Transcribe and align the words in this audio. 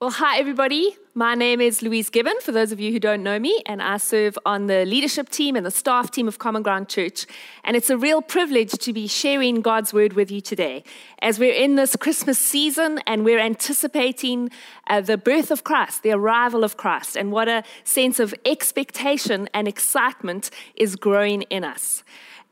Well, 0.00 0.10
hi, 0.10 0.38
everybody. 0.38 0.96
My 1.14 1.34
name 1.34 1.60
is 1.60 1.82
Louise 1.82 2.08
Gibbon, 2.08 2.40
for 2.40 2.52
those 2.52 2.70
of 2.70 2.78
you 2.78 2.92
who 2.92 3.00
don't 3.00 3.24
know 3.24 3.40
me, 3.40 3.64
and 3.66 3.82
I 3.82 3.96
serve 3.96 4.38
on 4.46 4.68
the 4.68 4.84
leadership 4.84 5.28
team 5.28 5.56
and 5.56 5.66
the 5.66 5.72
staff 5.72 6.12
team 6.12 6.28
of 6.28 6.38
Common 6.38 6.62
Ground 6.62 6.88
Church. 6.88 7.26
And 7.64 7.76
it's 7.76 7.90
a 7.90 7.98
real 7.98 8.22
privilege 8.22 8.70
to 8.70 8.92
be 8.92 9.08
sharing 9.08 9.60
God's 9.60 9.92
word 9.92 10.12
with 10.12 10.30
you 10.30 10.40
today. 10.40 10.84
As 11.20 11.40
we're 11.40 11.52
in 11.52 11.74
this 11.74 11.96
Christmas 11.96 12.38
season 12.38 13.00
and 13.08 13.24
we're 13.24 13.40
anticipating 13.40 14.50
uh, 14.86 15.00
the 15.00 15.18
birth 15.18 15.50
of 15.50 15.64
Christ, 15.64 16.04
the 16.04 16.12
arrival 16.12 16.62
of 16.62 16.76
Christ, 16.76 17.16
and 17.16 17.32
what 17.32 17.48
a 17.48 17.64
sense 17.82 18.20
of 18.20 18.32
expectation 18.44 19.48
and 19.52 19.66
excitement 19.66 20.52
is 20.76 20.94
growing 20.94 21.42
in 21.42 21.64
us. 21.64 22.04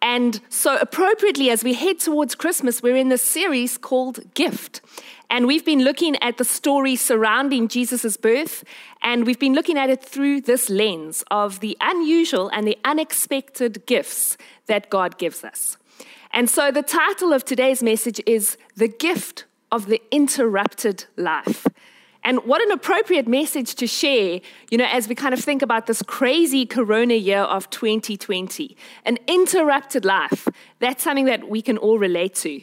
And 0.02 0.40
so, 0.48 0.76
appropriately, 0.78 1.50
as 1.50 1.64
we 1.64 1.74
head 1.74 1.98
towards 2.00 2.34
Christmas, 2.34 2.82
we're 2.82 2.96
in 2.96 3.08
this 3.08 3.22
series 3.22 3.78
called 3.78 4.34
Gift. 4.34 4.80
And 5.28 5.46
we've 5.46 5.64
been 5.64 5.82
looking 5.82 6.16
at 6.22 6.38
the 6.38 6.44
story 6.44 6.96
surrounding 6.96 7.68
Jesus' 7.68 8.16
birth, 8.16 8.64
and 9.02 9.26
we've 9.26 9.38
been 9.38 9.54
looking 9.54 9.76
at 9.76 9.90
it 9.90 10.02
through 10.02 10.42
this 10.42 10.70
lens 10.70 11.24
of 11.30 11.60
the 11.60 11.76
unusual 11.80 12.48
and 12.48 12.66
the 12.66 12.78
unexpected 12.84 13.84
gifts 13.86 14.36
that 14.66 14.88
God 14.88 15.18
gives 15.18 15.42
us. 15.44 15.76
And 16.32 16.48
so 16.50 16.70
the 16.70 16.82
title 16.82 17.32
of 17.32 17.44
today's 17.44 17.82
message 17.82 18.20
is 18.26 18.56
The 18.76 18.88
Gift 18.88 19.46
of 19.72 19.86
the 19.86 20.00
Interrupted 20.10 21.06
Life. 21.16 21.66
And 22.22 22.44
what 22.44 22.60
an 22.60 22.72
appropriate 22.72 23.28
message 23.28 23.76
to 23.76 23.86
share, 23.86 24.40
you 24.70 24.78
know, 24.78 24.88
as 24.90 25.06
we 25.06 25.14
kind 25.14 25.32
of 25.32 25.38
think 25.38 25.62
about 25.62 25.86
this 25.86 26.02
crazy 26.02 26.66
corona 26.66 27.14
year 27.14 27.42
of 27.42 27.70
2020. 27.70 28.76
An 29.04 29.18
interrupted 29.28 30.04
life. 30.04 30.48
That's 30.80 31.04
something 31.04 31.26
that 31.26 31.48
we 31.48 31.62
can 31.62 31.78
all 31.78 32.00
relate 32.00 32.34
to. 32.36 32.60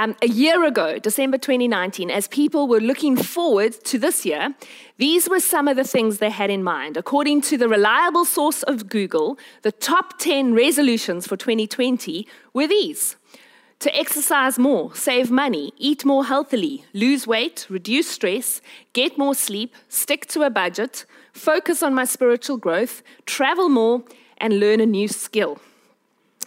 Um, 0.00 0.16
a 0.22 0.28
year 0.28 0.64
ago, 0.64 0.98
December 0.98 1.36
2019, 1.36 2.10
as 2.10 2.26
people 2.26 2.66
were 2.66 2.80
looking 2.80 3.18
forward 3.18 3.74
to 3.84 3.98
this 3.98 4.24
year, 4.24 4.54
these 4.96 5.28
were 5.28 5.40
some 5.40 5.68
of 5.68 5.76
the 5.76 5.84
things 5.84 6.16
they 6.16 6.30
had 6.30 6.48
in 6.48 6.62
mind. 6.62 6.96
According 6.96 7.42
to 7.42 7.58
the 7.58 7.68
reliable 7.68 8.24
source 8.24 8.62
of 8.62 8.88
Google, 8.88 9.38
the 9.60 9.72
top 9.72 10.18
10 10.18 10.54
resolutions 10.54 11.26
for 11.26 11.36
2020 11.36 12.26
were 12.54 12.66
these 12.66 13.16
to 13.80 13.94
exercise 13.94 14.58
more, 14.58 14.94
save 14.94 15.30
money, 15.30 15.70
eat 15.76 16.02
more 16.06 16.24
healthily, 16.24 16.82
lose 16.94 17.26
weight, 17.26 17.66
reduce 17.68 18.08
stress, 18.08 18.62
get 18.94 19.18
more 19.18 19.34
sleep, 19.34 19.74
stick 19.90 20.24
to 20.28 20.44
a 20.44 20.48
budget, 20.48 21.04
focus 21.34 21.82
on 21.82 21.94
my 21.94 22.06
spiritual 22.06 22.56
growth, 22.56 23.02
travel 23.26 23.68
more, 23.68 24.02
and 24.38 24.60
learn 24.60 24.80
a 24.80 24.86
new 24.86 25.08
skill. 25.08 25.60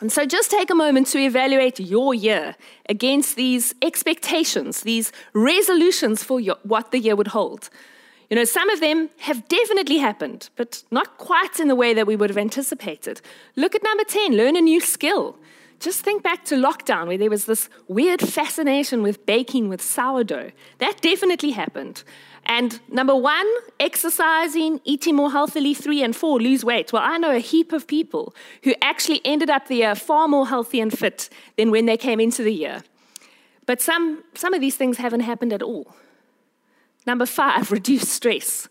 And 0.04 0.12
so 0.12 0.26
just 0.26 0.52
take 0.52 0.70
a 0.70 0.76
moment 0.76 1.08
to 1.08 1.18
evaluate 1.18 1.80
your 1.80 2.14
year 2.14 2.58
against 2.90 3.38
these 3.38 3.74
expectations, 3.82 4.82
these 4.82 5.14
resolutions 5.32 6.22
for 6.22 6.42
your, 6.42 6.58
what 6.64 6.92
the 6.92 7.00
year 7.00 7.16
would 7.16 7.30
hold. 7.30 7.70
You 8.30 8.36
know, 8.36 8.44
some 8.44 8.70
of 8.70 8.82
them 8.82 9.12
have 9.20 9.48
definitely 9.48 10.00
happened, 10.00 10.50
but 10.58 10.84
not 10.92 11.18
quite 11.18 11.58
in 11.58 11.70
the 11.70 11.76
way 11.76 11.94
that 11.94 12.06
we 12.06 12.18
would 12.18 12.30
have 12.30 12.38
anticipated. 12.38 13.22
Look 13.56 13.76
at 13.76 13.82
number 13.82 14.04
10 14.04 14.36
learn 14.36 14.58
a 14.58 14.62
new 14.62 14.82
skill. 14.82 15.38
Just 15.80 16.02
think 16.02 16.22
back 16.22 16.44
to 16.46 16.56
lockdown 16.56 17.08
where 17.08 17.18
there 17.18 17.30
was 17.30 17.46
this 17.46 17.70
weird 17.88 18.20
fascination 18.20 19.04
with 19.04 19.26
baking 19.26 19.70
with 19.70 19.82
sourdough. 19.82 20.52
That 20.80 21.00
definitely 21.00 21.52
happened. 21.52 22.04
And 22.46 22.80
number 22.90 23.16
one, 23.16 23.48
exercising, 23.80 24.82
eating 24.84 25.16
more 25.16 25.32
healthily. 25.32 25.74
Three 25.74 26.04
and 26.04 26.16
four, 26.16 26.40
lose 26.40 26.66
weight. 26.66 26.92
Well, 26.92 27.04
I 27.04 27.18
know 27.18 27.32
a 27.32 27.40
heap 27.40 27.72
of 27.72 27.88
people 27.88 28.36
who 28.64 28.74
actually 28.82 29.22
ended 29.24 29.50
up 29.50 29.68
the 29.68 29.76
year 29.76 29.96
far 29.96 30.28
more 30.28 30.48
healthy 30.48 30.80
and 30.82 30.98
fit 30.98 31.30
than 31.58 31.72
when 31.72 31.86
they 31.86 31.98
came 31.98 32.20
into 32.20 32.44
the 32.44 32.54
year. 32.54 32.84
But 33.66 33.82
some, 33.82 34.24
some 34.34 34.54
of 34.54 34.62
these 34.62 34.76
things 34.76 34.98
haven't 34.98 35.22
happened 35.22 35.54
at 35.54 35.62
all. 35.62 35.96
Number 37.06 37.26
five, 37.26 37.72
reduce 37.72 38.10
stress. 38.10 38.68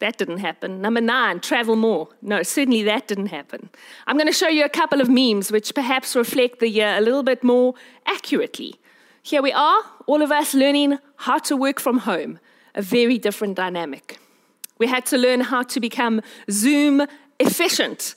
That 0.00 0.18
didn't 0.18 0.38
happen. 0.38 0.82
Number 0.82 1.00
nine, 1.00 1.40
travel 1.40 1.76
more. 1.76 2.08
No, 2.20 2.42
certainly 2.42 2.82
that 2.82 3.06
didn't 3.06 3.26
happen. 3.26 3.70
I'm 4.06 4.16
going 4.16 4.26
to 4.26 4.32
show 4.32 4.48
you 4.48 4.64
a 4.64 4.68
couple 4.68 5.00
of 5.00 5.08
memes 5.08 5.52
which 5.52 5.74
perhaps 5.74 6.16
reflect 6.16 6.58
the 6.58 6.68
year 6.68 6.96
a 6.98 7.00
little 7.00 7.22
bit 7.22 7.44
more 7.44 7.74
accurately. 8.06 8.74
Here 9.22 9.40
we 9.40 9.52
are, 9.52 9.82
all 10.06 10.20
of 10.20 10.32
us 10.32 10.52
learning 10.52 10.98
how 11.16 11.38
to 11.38 11.56
work 11.56 11.80
from 11.80 11.98
home 11.98 12.40
a 12.74 12.82
very 12.82 13.18
different 13.18 13.56
dynamic. 13.56 14.18
We 14.78 14.86
had 14.86 15.06
to 15.06 15.18
learn 15.18 15.40
how 15.40 15.62
to 15.62 15.80
become 15.80 16.20
Zoom 16.50 17.06
efficient 17.38 18.14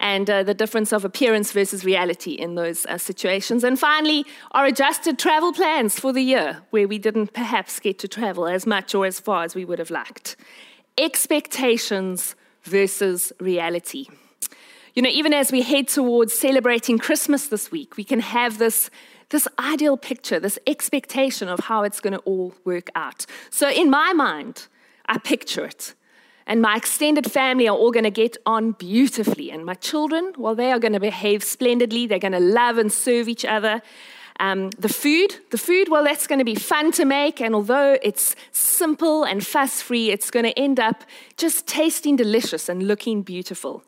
and 0.00 0.28
uh, 0.28 0.42
the 0.42 0.54
difference 0.54 0.92
of 0.92 1.04
appearance 1.04 1.52
versus 1.52 1.84
reality 1.84 2.32
in 2.32 2.56
those 2.56 2.84
uh, 2.86 2.98
situations. 2.98 3.64
And 3.64 3.78
finally, 3.78 4.26
our 4.52 4.66
adjusted 4.66 5.18
travel 5.18 5.52
plans 5.52 5.98
for 5.98 6.12
the 6.12 6.22
year, 6.22 6.62
where 6.70 6.88
we 6.88 6.98
didn't 6.98 7.32
perhaps 7.32 7.80
get 7.80 7.98
to 8.00 8.08
travel 8.08 8.46
as 8.46 8.66
much 8.66 8.94
or 8.94 9.06
as 9.06 9.20
far 9.20 9.44
as 9.44 9.54
we 9.54 9.64
would 9.64 9.78
have 9.78 9.90
liked. 9.90 10.36
Expectations 10.98 12.34
versus 12.64 13.32
reality. 13.40 14.06
You 14.94 15.02
know, 15.02 15.10
even 15.10 15.32
as 15.32 15.50
we 15.50 15.62
head 15.62 15.88
towards 15.88 16.38
celebrating 16.38 16.98
Christmas 16.98 17.48
this 17.48 17.70
week, 17.70 17.96
we 17.96 18.04
can 18.04 18.20
have 18.20 18.58
this 18.58 18.90
this 19.34 19.48
ideal 19.58 19.96
picture, 19.96 20.38
this 20.38 20.60
expectation 20.64 21.48
of 21.48 21.58
how 21.58 21.82
it's 21.82 22.00
going 22.00 22.12
to 22.12 22.20
all 22.20 22.54
work 22.64 22.88
out. 22.94 23.26
So, 23.50 23.68
in 23.68 23.90
my 23.90 24.12
mind, 24.12 24.68
I 25.06 25.18
picture 25.18 25.64
it. 25.64 25.94
And 26.46 26.62
my 26.62 26.76
extended 26.76 27.32
family 27.32 27.66
are 27.66 27.76
all 27.76 27.90
going 27.90 28.04
to 28.04 28.10
get 28.10 28.36
on 28.46 28.72
beautifully. 28.72 29.50
And 29.50 29.64
my 29.64 29.74
children, 29.74 30.34
well, 30.38 30.54
they 30.54 30.70
are 30.70 30.78
going 30.78 30.92
to 30.92 31.00
behave 31.00 31.42
splendidly. 31.42 32.06
They're 32.06 32.18
going 32.18 32.32
to 32.32 32.38
love 32.38 32.78
and 32.78 32.92
serve 32.92 33.28
each 33.28 33.44
other. 33.44 33.82
Um, 34.38 34.70
the 34.78 34.88
food, 34.88 35.36
the 35.50 35.58
food, 35.58 35.88
well, 35.88 36.04
that's 36.04 36.26
going 36.26 36.38
to 36.38 36.44
be 36.44 36.54
fun 36.54 36.92
to 36.92 37.04
make. 37.04 37.40
And 37.40 37.54
although 37.54 37.98
it's 38.02 38.36
simple 38.52 39.24
and 39.24 39.44
fuss 39.44 39.80
free, 39.80 40.10
it's 40.10 40.30
going 40.30 40.44
to 40.44 40.56
end 40.56 40.78
up 40.78 41.02
just 41.36 41.66
tasting 41.66 42.14
delicious 42.14 42.68
and 42.68 42.86
looking 42.86 43.22
beautiful. 43.22 43.82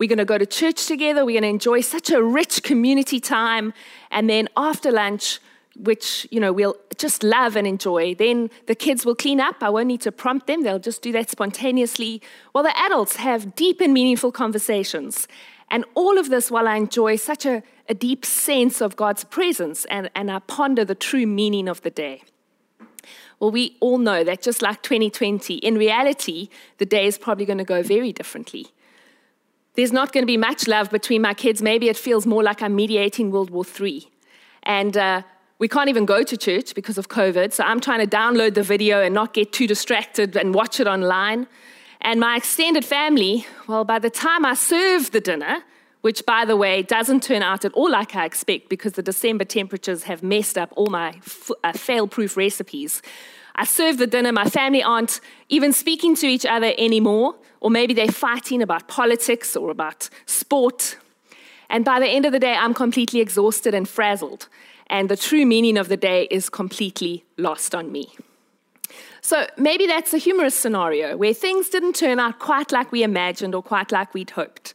We're 0.00 0.08
going 0.08 0.16
to 0.16 0.24
go 0.24 0.38
to 0.38 0.46
church 0.46 0.86
together. 0.86 1.26
We're 1.26 1.38
going 1.38 1.42
to 1.42 1.48
enjoy 1.50 1.82
such 1.82 2.10
a 2.10 2.22
rich 2.22 2.62
community 2.62 3.20
time. 3.20 3.74
And 4.10 4.30
then 4.30 4.48
after 4.56 4.90
lunch, 4.90 5.40
which 5.76 6.26
you 6.30 6.40
know 6.40 6.52
we'll 6.52 6.76
just 6.96 7.22
love 7.22 7.54
and 7.54 7.66
enjoy 7.66 8.14
then 8.14 8.50
the 8.66 8.74
kids 8.74 9.04
will 9.04 9.14
clean 9.14 9.40
up. 9.40 9.56
I 9.60 9.68
won't 9.68 9.86
need 9.86 10.00
to 10.00 10.12
prompt 10.12 10.46
them. 10.46 10.62
They'll 10.62 10.78
just 10.78 11.02
do 11.02 11.12
that 11.12 11.30
spontaneously. 11.30 12.22
While 12.52 12.64
the 12.64 12.76
adults 12.78 13.16
have 13.16 13.54
deep 13.54 13.80
and 13.80 13.92
meaningful 13.92 14.32
conversations. 14.32 15.28
And 15.70 15.84
all 15.94 16.18
of 16.18 16.30
this 16.30 16.50
while 16.50 16.66
i 16.66 16.76
enjoy 16.76 17.16
such 17.16 17.46
a, 17.46 17.62
a 17.88 17.94
deep 17.94 18.24
sense 18.24 18.80
of 18.80 18.96
god's 18.96 19.22
presence 19.24 19.84
and, 19.84 20.10
and 20.16 20.30
i 20.30 20.38
ponder 20.40 20.84
the 20.84 20.94
true 20.94 21.26
meaning 21.26 21.68
of 21.68 21.82
the 21.82 21.90
day. 21.90 22.22
Well 23.38 23.50
we 23.50 23.76
all 23.80 23.98
know 23.98 24.24
that 24.24 24.42
just 24.42 24.62
like 24.62 24.82
2020 24.82 25.54
in 25.54 25.76
reality 25.76 26.48
the 26.78 26.86
day 26.86 27.06
is 27.06 27.16
probably 27.18 27.44
going 27.44 27.58
to 27.58 27.64
go 27.64 27.82
very 27.82 28.12
differently 28.12 28.72
there's 29.74 29.92
not 29.92 30.12
going 30.12 30.22
to 30.22 30.26
be 30.26 30.36
much 30.36 30.66
love 30.66 30.90
between 30.90 31.22
my 31.22 31.34
kids. 31.34 31.62
Maybe 31.62 31.88
it 31.88 31.96
feels 31.96 32.26
more 32.26 32.42
like 32.42 32.62
I'm 32.62 32.74
mediating 32.74 33.30
World 33.30 33.50
War 33.50 33.64
III. 33.80 34.08
And 34.64 34.96
uh, 34.96 35.22
we 35.58 35.68
can't 35.68 35.88
even 35.88 36.06
go 36.06 36.22
to 36.22 36.36
church 36.36 36.74
because 36.74 36.98
of 36.98 37.08
COVID. 37.08 37.52
So 37.52 37.64
I'm 37.64 37.80
trying 37.80 38.00
to 38.00 38.06
download 38.06 38.54
the 38.54 38.62
video 38.62 39.02
and 39.02 39.14
not 39.14 39.34
get 39.34 39.52
too 39.52 39.66
distracted 39.66 40.36
and 40.36 40.54
watch 40.54 40.80
it 40.80 40.86
online. 40.86 41.46
And 42.00 42.18
my 42.18 42.36
extended 42.36 42.84
family, 42.84 43.46
well, 43.68 43.84
by 43.84 43.98
the 43.98 44.10
time 44.10 44.44
I 44.44 44.54
serve 44.54 45.10
the 45.10 45.20
dinner, 45.20 45.62
which 46.00 46.24
by 46.24 46.44
the 46.44 46.56
way 46.56 46.82
doesn't 46.82 47.22
turn 47.22 47.42
out 47.42 47.64
at 47.64 47.72
all 47.74 47.90
like 47.90 48.16
I 48.16 48.24
expect 48.24 48.68
because 48.68 48.94
the 48.94 49.02
December 49.02 49.44
temperatures 49.44 50.04
have 50.04 50.22
messed 50.22 50.56
up 50.56 50.72
all 50.76 50.86
my 50.86 51.10
f- 51.18 51.50
uh, 51.62 51.72
fail 51.72 52.08
proof 52.08 52.36
recipes. 52.36 53.02
I 53.54 53.64
serve 53.64 53.98
the 53.98 54.06
dinner, 54.06 54.32
my 54.32 54.48
family 54.48 54.82
aren't 54.82 55.20
even 55.48 55.72
speaking 55.72 56.14
to 56.16 56.26
each 56.26 56.46
other 56.46 56.72
anymore, 56.78 57.34
or 57.60 57.70
maybe 57.70 57.94
they're 57.94 58.08
fighting 58.08 58.62
about 58.62 58.88
politics 58.88 59.56
or 59.56 59.70
about 59.70 60.08
sport. 60.26 60.96
And 61.68 61.84
by 61.84 62.00
the 62.00 62.08
end 62.08 62.24
of 62.24 62.32
the 62.32 62.40
day, 62.40 62.54
I'm 62.54 62.74
completely 62.74 63.20
exhausted 63.20 63.74
and 63.74 63.88
frazzled, 63.88 64.48
and 64.88 65.08
the 65.08 65.16
true 65.16 65.46
meaning 65.46 65.76
of 65.76 65.88
the 65.88 65.96
day 65.96 66.26
is 66.30 66.48
completely 66.48 67.24
lost 67.36 67.74
on 67.74 67.92
me. 67.92 68.12
So 69.20 69.46
maybe 69.56 69.86
that's 69.86 70.14
a 70.14 70.18
humorous 70.18 70.54
scenario 70.54 71.16
where 71.16 71.34
things 71.34 71.68
didn't 71.68 71.94
turn 71.94 72.18
out 72.18 72.38
quite 72.38 72.72
like 72.72 72.90
we 72.90 73.02
imagined 73.02 73.54
or 73.54 73.62
quite 73.62 73.92
like 73.92 74.14
we'd 74.14 74.30
hoped. 74.30 74.74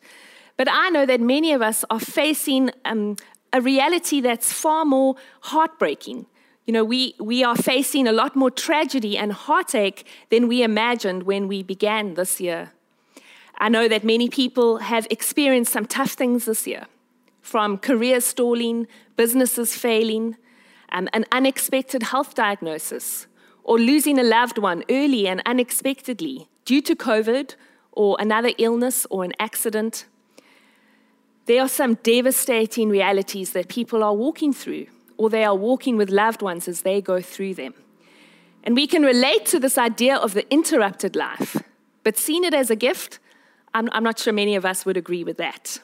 But 0.58 0.68
I 0.72 0.90
know 0.90 1.06
that 1.06 1.20
many 1.20 1.52
of 1.52 1.62
us 1.62 1.84
are 1.90 2.00
facing 2.00 2.72
um, 2.86 3.18
a 3.52 3.60
reality 3.60 4.22
that's 4.22 4.54
far 4.54 4.86
more 4.86 5.16
heartbreaking 5.42 6.28
you 6.66 6.74
know, 6.74 6.84
we, 6.84 7.14
we 7.20 7.44
are 7.44 7.56
facing 7.56 8.08
a 8.08 8.12
lot 8.12 8.36
more 8.36 8.50
tragedy 8.50 9.18
and 9.18 9.32
heartache 9.32 10.06
than 10.30 10.48
we 10.48 10.64
imagined 10.64 11.24
when 11.24 11.48
we 11.48 11.62
began 11.62 12.16
this 12.16 12.42
year. 12.42 12.72
I 13.58 13.70
know 13.70 13.88
that 13.88 14.04
many 14.04 14.30
people 14.30 14.78
have 14.78 15.08
experienced 15.10 15.72
some 15.72 15.86
tough 15.86 16.12
things 16.12 16.46
this 16.46 16.66
year 16.68 16.88
from 17.42 17.78
career 17.78 18.20
stalling, 18.20 18.88
businesses 19.16 19.76
failing, 19.76 20.36
um, 20.92 21.08
an 21.14 21.26
unexpected 21.32 22.02
health 22.04 22.34
diagnosis, 22.34 23.28
or 23.64 23.78
losing 23.78 24.18
a 24.18 24.24
loved 24.24 24.58
one 24.58 24.84
early 24.90 25.28
and 25.28 25.42
unexpectedly 25.46 26.48
due 26.66 26.82
to 26.82 26.96
COVID 26.96 27.56
or 27.92 28.18
another 28.20 28.52
illness 28.58 29.06
or 29.12 29.24
an 29.24 29.34
accident. 29.40 30.06
There 31.46 31.62
are 31.62 31.70
some 31.70 31.94
devastating 32.02 32.90
realities 32.90 33.52
that 33.52 33.68
people 33.68 34.04
are 34.04 34.16
walking 34.16 34.52
through 34.52 34.88
or 35.18 35.30
they 35.30 35.44
are 35.44 35.56
walking 35.56 35.98
with 35.98 36.10
loved 36.10 36.42
ones 36.42 36.68
as 36.68 36.82
they 36.82 37.02
go 37.02 37.22
through 37.22 37.56
them. 37.56 37.74
And 38.64 38.76
we 38.76 38.88
can 38.88 39.04
relate 39.04 39.46
to 39.48 39.60
this 39.60 39.78
idea 39.78 40.16
of 40.16 40.34
the 40.34 40.52
interrupted 40.52 41.16
life, 41.16 41.62
but 42.04 42.18
seeing 42.18 42.44
it 42.44 42.54
as 42.54 42.70
a 42.70 42.76
gift, 42.76 43.20
I'm, 43.74 43.90
I'm 43.92 44.04
not 44.04 44.20
sure 44.20 44.34
many 44.34 44.56
of 44.56 44.66
us 44.66 44.86
would 44.86 44.98
agree 44.98 45.24
with 45.24 45.38
that. 45.38 45.80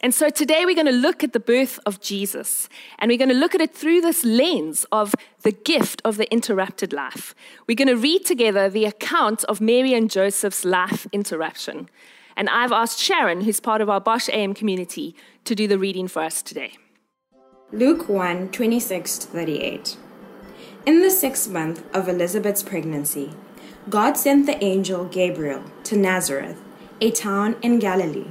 And 0.00 0.12
so 0.12 0.30
today 0.30 0.64
we're 0.64 0.74
going 0.74 0.86
to 0.86 0.92
look 0.92 1.22
at 1.22 1.32
the 1.32 1.38
birth 1.38 1.78
of 1.86 2.00
Jesus, 2.00 2.68
and 2.98 3.08
we're 3.08 3.18
going 3.18 3.28
to 3.28 3.36
look 3.36 3.54
at 3.54 3.60
it 3.60 3.72
through 3.72 4.00
this 4.00 4.24
lens 4.24 4.84
of 4.90 5.14
the 5.42 5.52
gift 5.52 6.02
of 6.04 6.16
the 6.16 6.30
interrupted 6.32 6.92
life. 6.92 7.36
We're 7.68 7.76
going 7.76 7.86
to 7.88 7.96
read 7.96 8.26
together 8.26 8.68
the 8.68 8.84
account 8.84 9.44
of 9.44 9.60
Mary 9.60 9.94
and 9.94 10.10
Joseph's 10.10 10.64
life 10.64 11.06
interruption. 11.12 11.88
And 12.36 12.48
I've 12.48 12.72
asked 12.72 12.98
Sharon, 12.98 13.42
who's 13.42 13.60
part 13.60 13.80
of 13.80 13.88
our 13.88 14.00
Bosch 14.00 14.28
AM 14.30 14.54
community, 14.54 15.14
to 15.44 15.54
do 15.54 15.68
the 15.68 15.78
reading 15.78 16.08
for 16.08 16.22
us 16.22 16.42
today. 16.42 16.74
Luke 17.74 18.06
1 18.06 18.50
26 18.50 19.16
38. 19.16 19.96
In 20.84 21.00
the 21.00 21.10
sixth 21.10 21.48
month 21.48 21.82
of 21.96 22.06
Elizabeth's 22.06 22.62
pregnancy, 22.62 23.32
God 23.88 24.18
sent 24.18 24.44
the 24.44 24.62
angel 24.62 25.06
Gabriel 25.06 25.62
to 25.84 25.96
Nazareth, 25.96 26.60
a 27.00 27.10
town 27.10 27.56
in 27.62 27.78
Galilee 27.78 28.28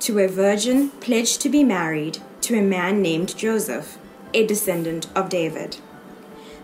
to 0.00 0.18
a 0.18 0.28
virgin 0.28 0.90
pledged 1.00 1.40
to 1.40 1.48
be 1.48 1.64
married 1.64 2.18
to 2.42 2.58
a 2.58 2.60
man 2.60 3.00
named 3.00 3.34
Joseph, 3.34 3.96
a 4.34 4.46
descendant 4.46 5.06
of 5.16 5.30
David. 5.30 5.78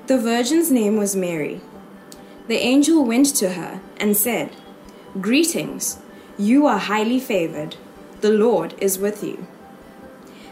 The 0.06 0.18
virgin's 0.18 0.70
name 0.70 0.98
was 0.98 1.16
Mary. 1.16 1.62
The 2.46 2.58
angel 2.58 3.06
went 3.06 3.34
to 3.36 3.54
her 3.54 3.80
and 3.96 4.14
said, 4.14 4.54
Greetings, 5.18 5.98
you 6.36 6.66
are 6.66 6.78
highly 6.78 7.20
favored. 7.20 7.76
The 8.20 8.32
Lord 8.32 8.74
is 8.82 8.98
with 8.98 9.24
you. 9.24 9.46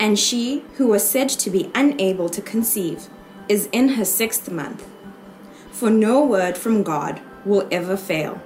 And 0.00 0.18
she, 0.18 0.64
who 0.76 0.88
was 0.88 1.08
said 1.08 1.28
to 1.28 1.50
be 1.50 1.70
unable 1.74 2.30
to 2.30 2.40
conceive, 2.40 3.08
is 3.48 3.68
in 3.70 3.90
her 3.90 4.04
sixth 4.04 4.50
month. 4.50 4.88
For 5.70 5.90
no 5.90 6.24
word 6.24 6.56
from 6.56 6.82
God 6.82 7.20
will 7.44 7.68
ever 7.70 7.96
fail. 7.96 8.40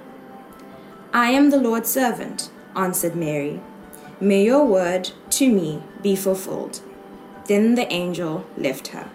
I 1.13 1.31
am 1.31 1.49
the 1.49 1.57
Lord's 1.57 1.89
servant, 1.89 2.51
answered 2.75 3.15
Mary. 3.15 3.61
May 4.19 4.43
your 4.43 4.65
word 4.65 5.11
to 5.31 5.49
me 5.49 5.81
be 6.03 6.15
fulfilled. 6.15 6.81
Then 7.47 7.75
the 7.75 7.91
angel 7.91 8.45
left 8.57 8.87
her. 8.87 9.09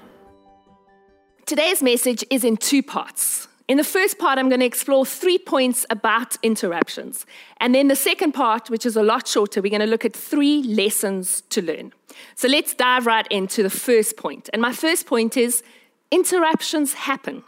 Today's 1.45 1.83
message 1.83 2.25
is 2.31 2.43
in 2.43 2.57
two 2.57 2.83
parts. 2.83 3.49
In 3.71 3.77
the 3.77 3.85
first 3.85 4.19
part, 4.19 4.37
I'm 4.37 4.49
going 4.49 4.59
to 4.59 4.67
explore 4.67 5.07
three 5.07 5.39
points 5.39 5.87
about 5.91 6.37
interruptions. 6.43 7.25
And 7.61 7.73
then 7.73 7.87
the 7.87 7.95
second 7.95 8.33
part, 8.33 8.69
which 8.69 8.85
is 8.85 8.97
a 8.97 9.03
lot 9.05 9.29
shorter, 9.29 9.63
we're 9.63 9.71
going 9.71 9.79
to 9.79 9.87
look 9.87 10.05
at 10.05 10.13
three 10.13 10.65
lessons 10.65 11.43
to 11.51 11.63
learn. 11.63 11.93
So 12.35 12.49
let's 12.49 12.75
dive 12.75 13.07
right 13.07 13.29
into 13.31 13.63
the 13.63 13.71
first 13.71 14.17
point. 14.17 14.51
And 14.53 14.61
my 14.61 14.73
first 14.73 15.07
point 15.07 15.37
is 15.37 15.63
interruptions 16.11 16.95
happen. 16.95 17.45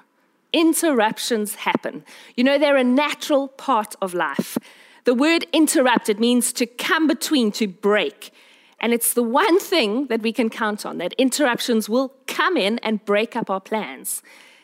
Interruptions 0.53 1.57
happen. 1.57 2.05
You 2.37 2.45
know, 2.45 2.57
they're 2.57 2.77
a 2.77 2.85
natural 2.85 3.49
part 3.49 3.97
of 4.01 4.15
life. 4.15 4.57
The 5.03 5.15
word 5.15 5.45
interrupted 5.53 6.21
means 6.21 6.53
to 6.53 6.67
come 6.67 7.09
between, 7.09 7.51
to 7.51 7.67
break. 7.67 8.33
And 8.79 8.93
it's 8.93 9.15
the 9.15 9.25
one 9.25 9.59
thing 9.59 10.07
that 10.07 10.23
we 10.23 10.33
can 10.33 10.51
count 10.51 10.87
on 10.87 10.99
that 10.99 11.15
interruptions 11.15 11.89
will 11.89 12.15
come 12.29 12.57
in 12.57 12.79
and 12.79 13.05
break 13.05 13.35
up 13.35 13.51
our 13.51 13.61
plans. 13.61 14.23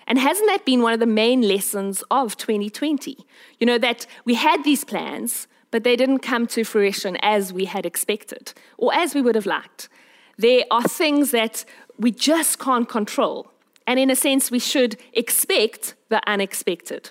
And 0.08 0.18
hasn't 0.18 0.48
that 0.48 0.64
been 0.64 0.80
one 0.80 0.94
of 0.94 1.00
the 1.00 1.06
main 1.06 1.42
lessons 1.42 2.02
of 2.10 2.36
2020? 2.38 3.18
You 3.60 3.66
know, 3.66 3.76
that 3.78 4.06
we 4.24 4.34
had 4.34 4.64
these 4.64 4.82
plans, 4.82 5.46
but 5.70 5.84
they 5.84 5.96
didn't 5.96 6.20
come 6.20 6.46
to 6.48 6.64
fruition 6.64 7.18
as 7.20 7.52
we 7.52 7.66
had 7.66 7.84
expected 7.84 8.54
or 8.78 8.92
as 8.94 9.14
we 9.14 9.20
would 9.20 9.34
have 9.34 9.44
liked. 9.44 9.90
There 10.38 10.64
are 10.70 10.88
things 10.88 11.30
that 11.32 11.66
we 11.98 12.10
just 12.10 12.58
can't 12.58 12.88
control. 12.88 13.50
And 13.86 14.00
in 14.00 14.10
a 14.10 14.16
sense, 14.16 14.50
we 14.50 14.58
should 14.58 14.96
expect 15.12 15.94
the 16.08 16.26
unexpected. 16.26 17.10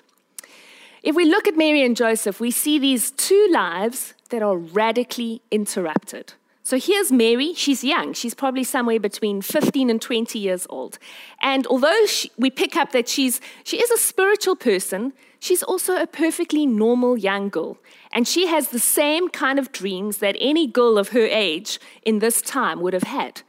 If 1.04 1.16
we 1.16 1.26
look 1.26 1.48
at 1.48 1.56
Mary 1.56 1.84
and 1.86 1.96
Joseph, 1.96 2.40
we 2.40 2.50
see 2.50 2.80
these 2.80 3.12
two 3.12 3.48
lives 3.52 4.16
that 4.30 4.42
are 4.42 4.58
radically 4.58 5.44
interrupted. 5.52 6.34
So 6.68 6.78
here's 6.78 7.14
Mary. 7.14 7.54
She's 7.54 7.81
young. 7.81 8.12
She's 8.12 8.34
probably 8.34 8.66
somewhere 8.66 9.00
between 9.00 9.42
15 9.42 9.90
and 9.90 10.02
20 10.02 10.38
years 10.38 10.68
old. 10.69 11.00
And 11.42 11.66
although 11.68 12.06
she, 12.06 12.30
we 12.38 12.50
pick 12.50 12.75
up 12.75 12.92
that 12.92 13.08
she's, 13.08 13.40
she 13.64 13.81
is 13.81 13.90
a 13.90 13.98
spiritual 13.98 14.58
person, 14.58 15.14
she's 15.40 15.64
also 15.64 15.96
a 15.96 16.06
perfectly 16.06 16.66
normal 16.66 17.18
young 17.18 17.48
girl. 17.48 17.78
And 18.12 18.28
she 18.28 18.48
has 18.48 18.68
the 18.68 18.80
same 18.80 19.30
kind 19.30 19.60
of 19.60 19.72
dreams 19.72 20.18
that 20.18 20.36
any 20.42 20.68
girl 20.68 20.98
of 20.98 21.10
her 21.12 21.25
age 21.25 21.80
in 22.04 22.19
this 22.19 22.42
time 22.42 22.81
would 22.81 22.92
have 22.92 23.04
had. 23.04 23.44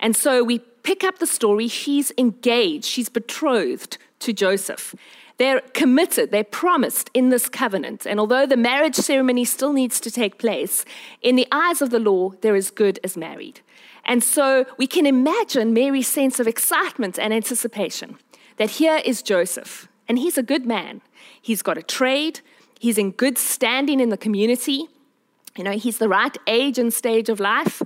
And 0.00 0.16
so 0.16 0.42
we 0.42 0.58
pick 0.58 1.04
up 1.04 1.18
the 1.18 1.26
story. 1.26 1.68
She's 1.68 2.10
engaged, 2.16 2.86
she's 2.86 3.10
betrothed 3.10 3.98
to 4.20 4.32
Joseph. 4.32 4.94
They're 5.42 5.60
committed, 5.72 6.30
they're 6.30 6.44
promised 6.44 7.10
in 7.14 7.30
this 7.30 7.48
covenant. 7.48 8.06
And 8.06 8.20
although 8.20 8.46
the 8.46 8.56
marriage 8.56 8.94
ceremony 8.94 9.44
still 9.44 9.72
needs 9.72 9.98
to 9.98 10.08
take 10.08 10.38
place, 10.38 10.84
in 11.20 11.34
the 11.34 11.48
eyes 11.50 11.82
of 11.82 11.90
the 11.90 11.98
law, 11.98 12.30
they're 12.42 12.54
as 12.54 12.70
good 12.70 13.00
as 13.02 13.16
married. 13.16 13.60
And 14.04 14.22
so 14.22 14.64
we 14.78 14.86
can 14.86 15.04
imagine 15.04 15.74
Mary's 15.74 16.06
sense 16.06 16.38
of 16.38 16.46
excitement 16.46 17.18
and 17.18 17.34
anticipation 17.34 18.18
that 18.58 18.70
here 18.70 19.02
is 19.04 19.20
Joseph, 19.20 19.88
and 20.08 20.16
he's 20.16 20.38
a 20.38 20.44
good 20.44 20.64
man. 20.64 21.00
He's 21.40 21.60
got 21.60 21.76
a 21.76 21.82
trade, 21.82 22.38
he's 22.78 22.96
in 22.96 23.10
good 23.10 23.36
standing 23.36 23.98
in 23.98 24.10
the 24.10 24.16
community, 24.16 24.86
you 25.56 25.64
know, 25.64 25.72
he's 25.72 25.98
the 25.98 26.08
right 26.08 26.38
age 26.46 26.78
and 26.78 26.94
stage 26.94 27.28
of 27.28 27.40
life, 27.40 27.82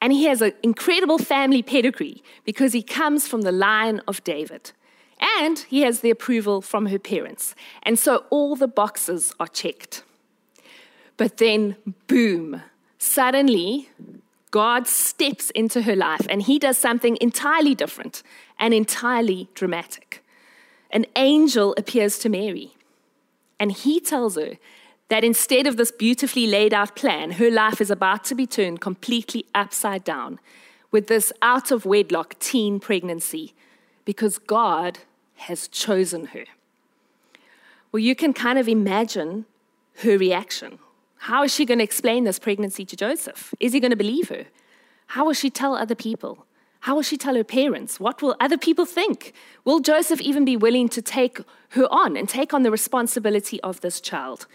and 0.00 0.12
he 0.12 0.24
has 0.24 0.42
an 0.42 0.54
incredible 0.64 1.18
family 1.18 1.62
pedigree 1.62 2.24
because 2.44 2.72
he 2.72 2.82
comes 2.82 3.28
from 3.28 3.42
the 3.42 3.52
line 3.52 4.00
of 4.08 4.24
David. 4.24 4.72
And 5.18 5.58
he 5.60 5.80
has 5.82 6.00
the 6.00 6.10
approval 6.10 6.60
from 6.60 6.86
her 6.86 6.98
parents. 6.98 7.54
And 7.82 7.98
so 7.98 8.24
all 8.30 8.56
the 8.56 8.68
boxes 8.68 9.34
are 9.40 9.48
checked. 9.48 10.02
But 11.16 11.38
then, 11.38 11.76
boom, 12.06 12.62
suddenly, 12.98 13.88
God 14.50 14.86
steps 14.86 15.50
into 15.50 15.82
her 15.82 15.96
life 15.96 16.26
and 16.28 16.42
he 16.42 16.58
does 16.58 16.78
something 16.78 17.16
entirely 17.20 17.74
different 17.74 18.22
and 18.58 18.74
entirely 18.74 19.48
dramatic. 19.54 20.24
An 20.90 21.06
angel 21.16 21.74
appears 21.76 22.18
to 22.20 22.28
Mary 22.28 22.74
and 23.58 23.72
he 23.72 24.00
tells 24.00 24.36
her 24.36 24.56
that 25.08 25.24
instead 25.24 25.66
of 25.66 25.76
this 25.76 25.92
beautifully 25.92 26.46
laid 26.46 26.74
out 26.74 26.96
plan, 26.96 27.32
her 27.32 27.50
life 27.50 27.80
is 27.80 27.90
about 27.90 28.24
to 28.24 28.34
be 28.34 28.46
turned 28.46 28.80
completely 28.80 29.46
upside 29.54 30.04
down 30.04 30.38
with 30.90 31.06
this 31.06 31.32
out 31.42 31.70
of 31.70 31.84
wedlock 31.84 32.38
teen 32.38 32.80
pregnancy 32.80 33.54
because 34.06 34.38
God 34.38 35.00
has 35.34 35.68
chosen 35.68 36.26
her. 36.26 36.46
Well, 37.92 38.00
you 38.00 38.14
can 38.14 38.32
kind 38.32 38.58
of 38.58 38.68
imagine 38.68 39.44
her 39.96 40.16
reaction. 40.16 40.78
How 41.18 41.44
is 41.44 41.54
she 41.54 41.66
going 41.66 41.78
to 41.78 41.84
explain 41.84 42.24
this 42.24 42.38
pregnancy 42.38 42.86
to 42.86 42.96
Joseph? 42.96 43.52
Is 43.60 43.74
he 43.74 43.80
going 43.80 43.90
to 43.90 43.96
believe 43.96 44.30
her? 44.30 44.46
How 45.08 45.26
will 45.26 45.34
she 45.34 45.50
tell 45.50 45.74
other 45.74 45.94
people? 45.94 46.46
How 46.80 46.94
will 46.94 47.02
she 47.02 47.16
tell 47.16 47.34
her 47.34 47.44
parents? 47.44 47.98
What 47.98 48.22
will 48.22 48.36
other 48.38 48.58
people 48.58 48.86
think? 48.86 49.32
Will 49.64 49.80
Joseph 49.80 50.20
even 50.20 50.44
be 50.44 50.56
willing 50.56 50.88
to 50.90 51.02
take 51.02 51.40
her 51.70 51.86
on 51.90 52.16
and 52.16 52.28
take 52.28 52.54
on 52.54 52.62
the 52.62 52.70
responsibility 52.70 53.60
of 53.62 53.80
this 53.80 54.00
child? 54.00 54.46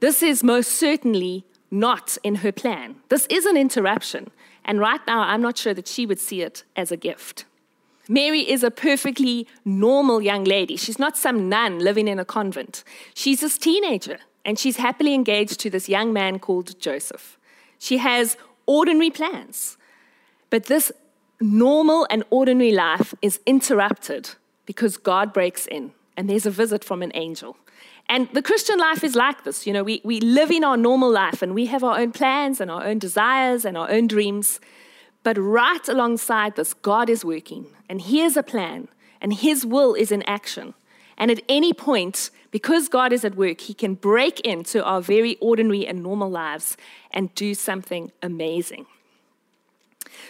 This 0.00 0.22
is 0.22 0.44
most 0.44 0.72
certainly 0.72 1.44
not 1.70 2.16
in 2.22 2.36
her 2.36 2.52
plan. 2.52 2.96
This 3.08 3.26
is 3.28 3.44
an 3.46 3.56
interruption. 3.56 4.30
And 4.64 4.78
right 4.78 5.00
now, 5.06 5.22
I'm 5.22 5.42
not 5.42 5.58
sure 5.58 5.74
that 5.74 5.88
she 5.88 6.06
would 6.06 6.20
see 6.20 6.42
it 6.42 6.64
as 6.76 6.92
a 6.92 6.96
gift. 6.96 7.44
Mary 8.08 8.40
is 8.40 8.62
a 8.62 8.70
perfectly 8.70 9.46
normal 9.64 10.20
young 10.20 10.44
lady. 10.44 10.76
She's 10.76 10.98
not 10.98 11.16
some 11.16 11.48
nun 11.48 11.78
living 11.78 12.08
in 12.08 12.18
a 12.18 12.24
convent. 12.24 12.84
She's 13.14 13.40
this 13.40 13.58
teenager 13.58 14.18
and 14.44 14.58
she's 14.58 14.76
happily 14.76 15.14
engaged 15.14 15.58
to 15.60 15.70
this 15.70 15.88
young 15.88 16.12
man 16.12 16.38
called 16.38 16.78
Joseph. 16.78 17.38
She 17.78 17.98
has 17.98 18.36
ordinary 18.66 19.10
plans, 19.10 19.76
but 20.50 20.66
this 20.66 20.92
normal 21.40 22.06
and 22.10 22.24
ordinary 22.30 22.72
life 22.72 23.14
is 23.22 23.40
interrupted 23.46 24.30
because 24.66 24.96
God 24.96 25.32
breaks 25.32 25.66
in 25.66 25.92
and 26.16 26.28
there's 26.28 26.46
a 26.46 26.50
visit 26.50 26.84
from 26.84 27.02
an 27.02 27.12
angel. 27.14 27.56
And 28.08 28.28
the 28.32 28.42
Christian 28.42 28.78
life 28.78 29.02
is 29.02 29.14
like 29.14 29.44
this. 29.44 29.66
You 29.66 29.72
know, 29.72 29.82
we, 29.82 30.00
we 30.04 30.20
live 30.20 30.50
in 30.50 30.62
our 30.62 30.76
normal 30.76 31.10
life 31.10 31.40
and 31.40 31.54
we 31.54 31.66
have 31.66 31.82
our 31.82 31.98
own 31.98 32.12
plans 32.12 32.60
and 32.60 32.70
our 32.70 32.84
own 32.84 32.98
desires 32.98 33.64
and 33.64 33.78
our 33.78 33.90
own 33.90 34.06
dreams. 34.06 34.60
But 35.24 35.38
right 35.38 35.88
alongside 35.88 36.54
this, 36.54 36.74
God 36.74 37.10
is 37.10 37.24
working 37.24 37.66
and 37.88 38.00
He 38.00 38.24
a 38.24 38.42
plan 38.42 38.88
and 39.20 39.32
His 39.32 39.66
will 39.66 39.94
is 39.94 40.12
in 40.12 40.22
action. 40.22 40.74
And 41.16 41.30
at 41.30 41.42
any 41.48 41.72
point, 41.72 42.30
because 42.50 42.88
God 42.88 43.12
is 43.12 43.24
at 43.24 43.34
work, 43.34 43.62
He 43.62 43.74
can 43.74 43.94
break 43.94 44.40
into 44.40 44.84
our 44.84 45.00
very 45.00 45.36
ordinary 45.40 45.86
and 45.86 46.02
normal 46.02 46.30
lives 46.30 46.76
and 47.10 47.34
do 47.34 47.54
something 47.54 48.12
amazing. 48.22 48.86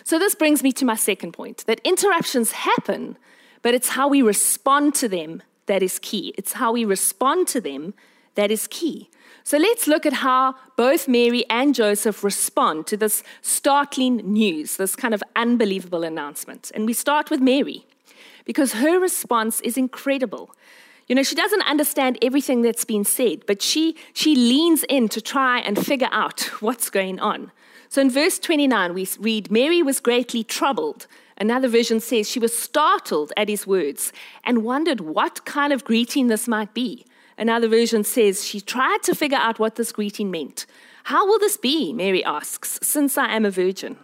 So, 0.04 0.18
this 0.18 0.34
brings 0.34 0.62
me 0.62 0.72
to 0.72 0.84
my 0.84 0.96
second 0.96 1.32
point 1.32 1.64
that 1.66 1.80
interruptions 1.84 2.52
happen, 2.52 3.18
but 3.62 3.74
it's 3.74 3.90
how 3.90 4.08
we 4.08 4.22
respond 4.22 4.94
to 4.96 5.08
them 5.08 5.42
that 5.66 5.82
is 5.82 5.98
key. 5.98 6.34
It's 6.38 6.54
how 6.54 6.72
we 6.72 6.84
respond 6.84 7.48
to 7.48 7.60
them 7.60 7.94
that 8.34 8.50
is 8.50 8.66
key. 8.68 9.10
So 9.46 9.58
let's 9.58 9.86
look 9.86 10.06
at 10.06 10.14
how 10.14 10.54
both 10.74 11.06
Mary 11.06 11.44
and 11.50 11.74
Joseph 11.74 12.24
respond 12.24 12.86
to 12.86 12.96
this 12.96 13.22
startling 13.42 14.16
news, 14.16 14.78
this 14.78 14.96
kind 14.96 15.12
of 15.12 15.22
unbelievable 15.36 16.02
announcement. 16.02 16.72
And 16.74 16.86
we 16.86 16.94
start 16.94 17.28
with 17.28 17.40
Mary 17.40 17.84
because 18.46 18.72
her 18.72 18.98
response 18.98 19.60
is 19.60 19.76
incredible. 19.76 20.50
You 21.08 21.14
know, 21.14 21.22
she 21.22 21.34
doesn't 21.34 21.60
understand 21.62 22.16
everything 22.22 22.62
that's 22.62 22.86
been 22.86 23.04
said, 23.04 23.44
but 23.46 23.60
she, 23.60 23.96
she 24.14 24.34
leans 24.34 24.82
in 24.88 25.10
to 25.10 25.20
try 25.20 25.58
and 25.58 25.84
figure 25.84 26.08
out 26.10 26.40
what's 26.62 26.88
going 26.88 27.20
on. 27.20 27.52
So 27.90 28.00
in 28.00 28.10
verse 28.10 28.38
29, 28.38 28.94
we 28.94 29.06
read, 29.20 29.50
Mary 29.50 29.82
was 29.82 30.00
greatly 30.00 30.42
troubled. 30.42 31.06
Another 31.36 31.68
version 31.68 32.00
says 32.00 32.30
she 32.30 32.38
was 32.38 32.56
startled 32.56 33.30
at 33.36 33.50
his 33.50 33.66
words 33.66 34.10
and 34.42 34.64
wondered 34.64 35.02
what 35.02 35.44
kind 35.44 35.70
of 35.70 35.84
greeting 35.84 36.28
this 36.28 36.48
might 36.48 36.72
be. 36.72 37.04
Another 37.36 37.68
version 37.68 38.04
says 38.04 38.44
she 38.44 38.60
tried 38.60 39.02
to 39.02 39.14
figure 39.14 39.38
out 39.38 39.58
what 39.58 39.76
this 39.76 39.92
greeting 39.92 40.30
meant. 40.30 40.66
How 41.04 41.26
will 41.26 41.38
this 41.38 41.56
be? 41.56 41.92
Mary 41.92 42.24
asks, 42.24 42.78
since 42.82 43.18
I 43.18 43.34
am 43.34 43.44
a 43.44 43.50
virgin. 43.50 43.96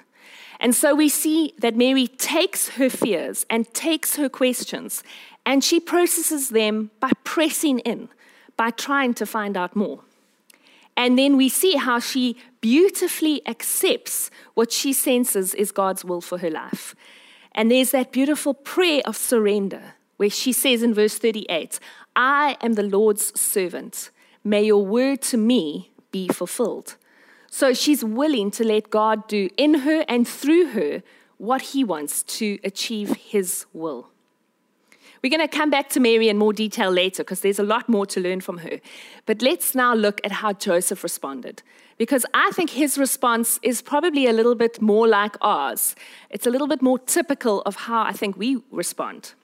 And 0.58 0.74
so 0.74 0.94
we 0.94 1.08
see 1.08 1.54
that 1.58 1.74
Mary 1.74 2.06
takes 2.06 2.70
her 2.70 2.90
fears 2.90 3.46
and 3.48 3.72
takes 3.72 4.16
her 4.16 4.28
questions 4.28 5.02
and 5.46 5.64
she 5.64 5.80
processes 5.80 6.50
them 6.50 6.90
by 7.00 7.10
pressing 7.24 7.78
in, 7.80 8.08
by 8.56 8.70
trying 8.70 9.14
to 9.14 9.26
find 9.26 9.56
out 9.56 9.74
more. 9.74 10.00
And 10.96 11.18
then 11.18 11.38
we 11.38 11.48
see 11.48 11.76
how 11.76 11.98
she 11.98 12.36
beautifully 12.60 13.40
accepts 13.48 14.30
what 14.52 14.70
she 14.70 14.92
senses 14.92 15.54
is 15.54 15.72
God's 15.72 16.04
will 16.04 16.20
for 16.20 16.38
her 16.38 16.50
life. 16.50 16.94
And 17.52 17.70
there's 17.70 17.92
that 17.92 18.12
beautiful 18.12 18.52
prayer 18.52 19.00
of 19.06 19.16
surrender 19.16 19.94
where 20.18 20.28
she 20.28 20.52
says 20.52 20.82
in 20.82 20.92
verse 20.92 21.16
38 21.18 21.80
I 22.16 22.56
am 22.60 22.74
the 22.74 22.82
Lord's 22.82 23.38
servant. 23.38 24.10
May 24.42 24.64
your 24.64 24.84
word 24.84 25.22
to 25.22 25.36
me 25.36 25.92
be 26.10 26.28
fulfilled. 26.28 26.96
So 27.50 27.74
she's 27.74 28.04
willing 28.04 28.50
to 28.52 28.64
let 28.64 28.90
God 28.90 29.26
do 29.28 29.48
in 29.56 29.80
her 29.80 30.04
and 30.08 30.26
through 30.26 30.66
her 30.68 31.02
what 31.38 31.62
he 31.62 31.82
wants 31.82 32.22
to 32.22 32.58
achieve 32.62 33.16
his 33.16 33.66
will. 33.72 34.08
We're 35.22 35.36
going 35.36 35.46
to 35.46 35.56
come 35.56 35.68
back 35.68 35.90
to 35.90 36.00
Mary 36.00 36.28
in 36.28 36.38
more 36.38 36.52
detail 36.52 36.90
later 36.90 37.22
because 37.22 37.40
there's 37.40 37.58
a 37.58 37.64
lot 37.64 37.88
more 37.88 38.06
to 38.06 38.20
learn 38.20 38.40
from 38.40 38.58
her. 38.58 38.80
But 39.26 39.42
let's 39.42 39.74
now 39.74 39.94
look 39.94 40.20
at 40.24 40.32
how 40.32 40.54
Joseph 40.54 41.02
responded 41.02 41.62
because 41.98 42.24
I 42.32 42.50
think 42.52 42.70
his 42.70 42.96
response 42.96 43.60
is 43.62 43.82
probably 43.82 44.26
a 44.26 44.32
little 44.32 44.54
bit 44.54 44.80
more 44.80 45.06
like 45.06 45.36
ours. 45.42 45.94
It's 46.30 46.46
a 46.46 46.50
little 46.50 46.66
bit 46.66 46.80
more 46.80 46.98
typical 46.98 47.60
of 47.62 47.76
how 47.76 48.02
I 48.02 48.12
think 48.12 48.38
we 48.38 48.62
respond. 48.70 49.34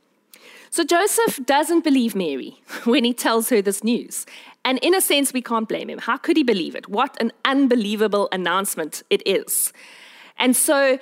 So 0.71 0.85
Joseph 0.85 1.45
doesn't 1.47 1.85
believe 1.85 2.15
Mary 2.15 2.61
when 2.85 3.05
he 3.05 3.15
tells 3.15 3.49
her 3.51 3.63
this 3.63 3.83
news. 3.85 4.27
And 4.65 4.79
in 4.79 4.95
a 4.95 5.01
sense, 5.01 5.33
we 5.33 5.43
can't 5.43 5.69
blame 5.69 5.89
him. 5.89 5.99
How 5.99 6.17
could 6.17 6.37
he 6.37 6.43
believe 6.43 6.75
it? 6.75 6.89
What 6.89 7.17
an 7.21 7.33
unbelievable 7.45 8.29
announcement 8.33 9.03
it 9.11 9.23
is. 9.27 9.73
And 10.39 10.57
so 10.57 10.99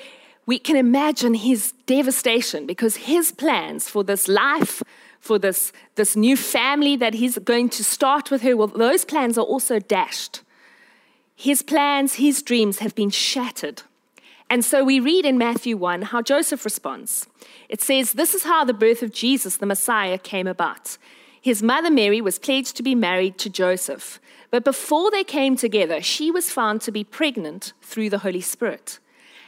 we 0.47 0.59
can 0.59 0.77
imagine 0.77 1.35
his 1.35 1.73
devastation 1.87 2.67
because 2.67 2.97
his 2.97 3.33
plans 3.33 3.89
for 3.89 4.05
this 4.05 4.29
life, 4.29 4.83
for 5.19 5.39
this, 5.39 5.73
this 5.95 6.15
new 6.15 6.37
family 6.37 6.97
that 6.97 7.15
he's 7.15 7.39
going 7.39 7.71
to 7.71 7.83
start 7.83 8.31
with 8.31 8.43
her, 8.43 8.57
well, 8.57 8.67
those 8.67 9.05
plans 9.05 9.39
are 9.39 9.45
also 9.45 9.79
dashed. 9.79 10.43
His 11.35 11.63
plans, 11.63 12.15
his 12.15 12.43
dreams 12.43 12.79
have 12.79 12.95
been 12.95 13.11
shattered. 13.11 13.83
And 14.55 14.65
so 14.65 14.85
we 14.85 15.01
read 15.01 15.27
in 15.27 15.37
Matthew 15.37 15.77
1 15.77 16.03
how 16.03 16.23
Joseph 16.23 16.65
responds. 16.65 17.27
It 17.69 17.81
says, 17.81 18.13
This 18.13 18.35
is 18.37 18.45
how 18.45 18.65
the 18.65 18.73
birth 18.73 19.03
of 19.03 19.13
Jesus, 19.13 19.57
the 19.57 19.67
Messiah, 19.67 20.17
came 20.17 20.47
about. 20.47 20.97
His 21.41 21.61
mother 21.61 21.91
Mary 21.91 22.21
was 22.21 22.39
pledged 22.39 22.77
to 22.77 22.85
be 22.85 22.95
married 22.95 23.37
to 23.39 23.51
Joseph. 23.51 24.21
But 24.53 24.63
before 24.63 25.11
they 25.11 25.25
came 25.25 25.57
together, 25.57 26.01
she 26.01 26.31
was 26.31 26.53
found 26.53 26.83
to 26.83 26.93
be 26.93 27.03
pregnant 27.03 27.73
through 27.83 28.11
the 28.11 28.19
Holy 28.19 28.41
Spirit. 28.41 29.01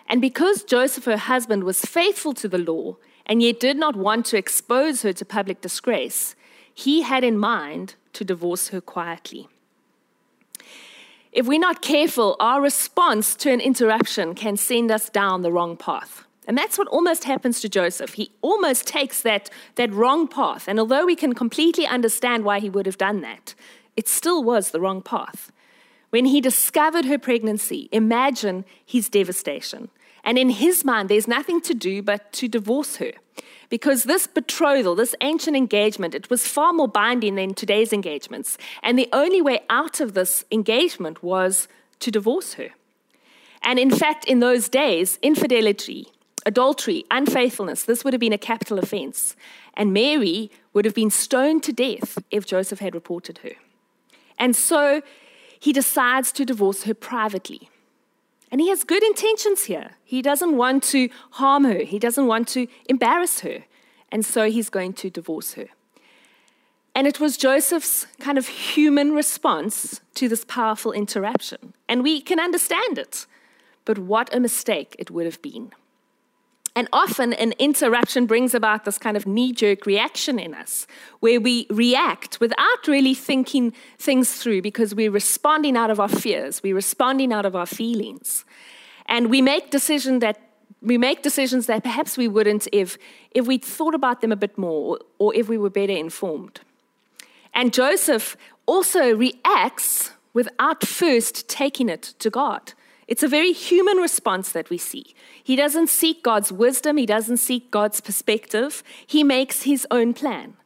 And 0.08 0.20
because 0.20 0.64
Joseph, 0.64 1.04
her 1.04 1.18
husband, 1.18 1.62
was 1.62 1.84
faithful 1.84 2.34
to 2.34 2.48
the 2.48 2.58
law 2.58 2.96
and 3.26 3.40
yet 3.40 3.60
did 3.60 3.76
not 3.76 3.94
want 3.94 4.26
to 4.26 4.36
expose 4.36 5.02
her 5.02 5.12
to 5.12 5.24
public 5.24 5.60
disgrace, 5.60 6.34
he 6.74 7.02
had 7.02 7.22
in 7.22 7.38
mind 7.38 7.94
to 8.14 8.24
divorce 8.24 8.70
her 8.70 8.80
quietly. 8.80 9.46
If 11.36 11.46
we're 11.46 11.58
not 11.58 11.82
careful, 11.82 12.34
our 12.40 12.62
response 12.62 13.36
to 13.36 13.52
an 13.52 13.60
interruption 13.60 14.34
can 14.34 14.56
send 14.56 14.90
us 14.90 15.10
down 15.10 15.42
the 15.42 15.52
wrong 15.52 15.76
path. 15.76 16.24
And 16.48 16.56
that's 16.56 16.78
what 16.78 16.88
almost 16.88 17.24
happens 17.24 17.60
to 17.60 17.68
Joseph. 17.68 18.14
He 18.14 18.30
almost 18.40 18.86
takes 18.86 19.20
that, 19.20 19.50
that 19.74 19.92
wrong 19.92 20.28
path. 20.28 20.66
And 20.66 20.80
although 20.80 21.04
we 21.04 21.14
can 21.14 21.34
completely 21.34 21.86
understand 21.86 22.46
why 22.46 22.58
he 22.58 22.70
would 22.70 22.86
have 22.86 22.96
done 22.96 23.20
that, 23.20 23.54
it 23.98 24.08
still 24.08 24.42
was 24.42 24.70
the 24.70 24.80
wrong 24.80 25.02
path. 25.02 25.52
When 26.08 26.24
he 26.24 26.40
discovered 26.40 27.04
her 27.04 27.18
pregnancy, 27.18 27.90
imagine 27.92 28.64
his 28.86 29.10
devastation. 29.10 29.90
And 30.26 30.36
in 30.36 30.50
his 30.50 30.84
mind, 30.84 31.08
there's 31.08 31.28
nothing 31.28 31.60
to 31.62 31.72
do 31.72 32.02
but 32.02 32.32
to 32.34 32.48
divorce 32.48 32.96
her. 32.96 33.12
Because 33.68 34.04
this 34.04 34.26
betrothal, 34.26 34.94
this 34.94 35.14
ancient 35.20 35.56
engagement, 35.56 36.14
it 36.14 36.28
was 36.28 36.46
far 36.46 36.72
more 36.72 36.88
binding 36.88 37.36
than 37.36 37.54
today's 37.54 37.92
engagements. 37.92 38.58
And 38.82 38.98
the 38.98 39.08
only 39.12 39.40
way 39.40 39.60
out 39.70 40.00
of 40.00 40.14
this 40.14 40.44
engagement 40.50 41.22
was 41.22 41.68
to 42.00 42.10
divorce 42.10 42.54
her. 42.54 42.70
And 43.62 43.78
in 43.78 43.90
fact, 43.90 44.24
in 44.24 44.40
those 44.40 44.68
days, 44.68 45.18
infidelity, 45.22 46.08
adultery, 46.44 47.04
unfaithfulness, 47.10 47.84
this 47.84 48.04
would 48.04 48.12
have 48.12 48.20
been 48.20 48.32
a 48.32 48.38
capital 48.38 48.78
offense. 48.78 49.36
And 49.74 49.92
Mary 49.92 50.50
would 50.72 50.84
have 50.84 50.94
been 50.94 51.10
stoned 51.10 51.62
to 51.64 51.72
death 51.72 52.18
if 52.30 52.46
Joseph 52.46 52.80
had 52.80 52.94
reported 52.94 53.38
her. 53.38 53.52
And 54.38 54.54
so 54.54 55.02
he 55.58 55.72
decides 55.72 56.30
to 56.32 56.44
divorce 56.44 56.84
her 56.84 56.94
privately. 56.94 57.68
And 58.56 58.62
he 58.62 58.70
has 58.70 58.84
good 58.84 59.02
intentions 59.02 59.64
here. 59.64 59.90
He 60.02 60.22
doesn't 60.22 60.56
want 60.56 60.82
to 60.84 61.10
harm 61.32 61.64
her, 61.64 61.80
he 61.80 61.98
doesn't 61.98 62.26
want 62.26 62.48
to 62.48 62.66
embarrass 62.88 63.40
her. 63.40 63.66
And 64.10 64.24
so 64.24 64.48
he's 64.48 64.70
going 64.70 64.94
to 64.94 65.10
divorce 65.10 65.52
her. 65.52 65.66
And 66.94 67.06
it 67.06 67.20
was 67.20 67.36
Joseph's 67.36 68.06
kind 68.18 68.38
of 68.38 68.48
human 68.48 69.12
response 69.12 70.00
to 70.14 70.26
this 70.26 70.46
powerful 70.46 70.92
interruption. 70.92 71.74
And 71.86 72.02
we 72.02 72.22
can 72.22 72.40
understand 72.40 72.96
it. 72.96 73.26
But 73.84 73.98
what 73.98 74.34
a 74.34 74.40
mistake 74.40 74.96
it 74.98 75.10
would 75.10 75.26
have 75.26 75.42
been. 75.42 75.72
And 76.76 76.88
often 76.92 77.32
an 77.32 77.54
interruption 77.58 78.26
brings 78.26 78.54
about 78.54 78.84
this 78.84 78.98
kind 78.98 79.16
of 79.16 79.26
knee 79.26 79.50
jerk 79.52 79.86
reaction 79.86 80.38
in 80.38 80.52
us 80.52 80.86
where 81.20 81.40
we 81.40 81.66
react 81.70 82.38
without 82.38 82.86
really 82.86 83.14
thinking 83.14 83.72
things 83.98 84.34
through 84.34 84.60
because 84.60 84.94
we're 84.94 85.10
responding 85.10 85.74
out 85.74 85.90
of 85.90 85.98
our 85.98 86.08
fears, 86.08 86.62
we're 86.62 86.74
responding 86.74 87.32
out 87.32 87.46
of 87.46 87.56
our 87.56 87.64
feelings. 87.64 88.44
And 89.06 89.30
we 89.30 89.40
make 89.40 89.70
decisions 89.70 90.20
that 90.20 90.38
we 90.82 90.98
make 90.98 91.22
decisions 91.22 91.66
that 91.66 91.82
perhaps 91.82 92.18
we 92.18 92.28
wouldn't 92.28 92.68
if, 92.70 92.98
if 93.30 93.46
we'd 93.46 93.64
thought 93.64 93.94
about 93.94 94.20
them 94.20 94.30
a 94.30 94.36
bit 94.36 94.58
more 94.58 94.98
or 95.18 95.34
if 95.34 95.48
we 95.48 95.56
were 95.56 95.70
better 95.70 95.94
informed. 95.94 96.60
And 97.54 97.72
Joseph 97.72 98.36
also 98.66 99.16
reacts 99.16 100.12
without 100.34 100.84
first 100.84 101.48
taking 101.48 101.88
it 101.88 102.02
to 102.18 102.28
God. 102.28 102.74
It's 103.08 103.22
a 103.22 103.28
very 103.28 103.52
human 103.52 103.98
response 103.98 104.50
that 104.52 104.68
we 104.68 104.78
see. 104.78 105.14
He 105.42 105.54
doesn't 105.54 105.88
seek 105.88 106.22
God's 106.22 106.50
wisdom, 106.50 106.96
he 106.96 107.06
doesn't 107.06 107.36
seek 107.36 107.70
God's 107.70 108.00
perspective, 108.00 108.82
he 109.06 109.22
makes 109.22 109.62
his 109.62 109.86
own 109.90 110.12
plan. 110.12 110.56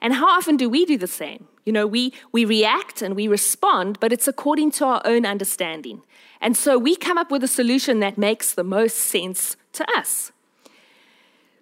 And 0.00 0.14
how 0.14 0.28
often 0.28 0.56
do 0.56 0.68
we 0.68 0.84
do 0.84 0.98
the 0.98 1.06
same? 1.06 1.48
You 1.64 1.72
know, 1.72 1.86
we, 1.86 2.12
we 2.32 2.44
react 2.44 3.02
and 3.02 3.16
we 3.16 3.26
respond, 3.26 3.98
but 3.98 4.12
it's 4.12 4.28
according 4.28 4.72
to 4.72 4.84
our 4.84 5.02
own 5.04 5.24
understanding. 5.24 6.02
And 6.40 6.56
so 6.56 6.78
we 6.78 6.96
come 6.96 7.18
up 7.18 7.30
with 7.30 7.42
a 7.42 7.48
solution 7.48 8.00
that 8.00 8.18
makes 8.18 8.52
the 8.52 8.62
most 8.62 8.98
sense 8.98 9.56
to 9.72 9.90
us. 9.96 10.32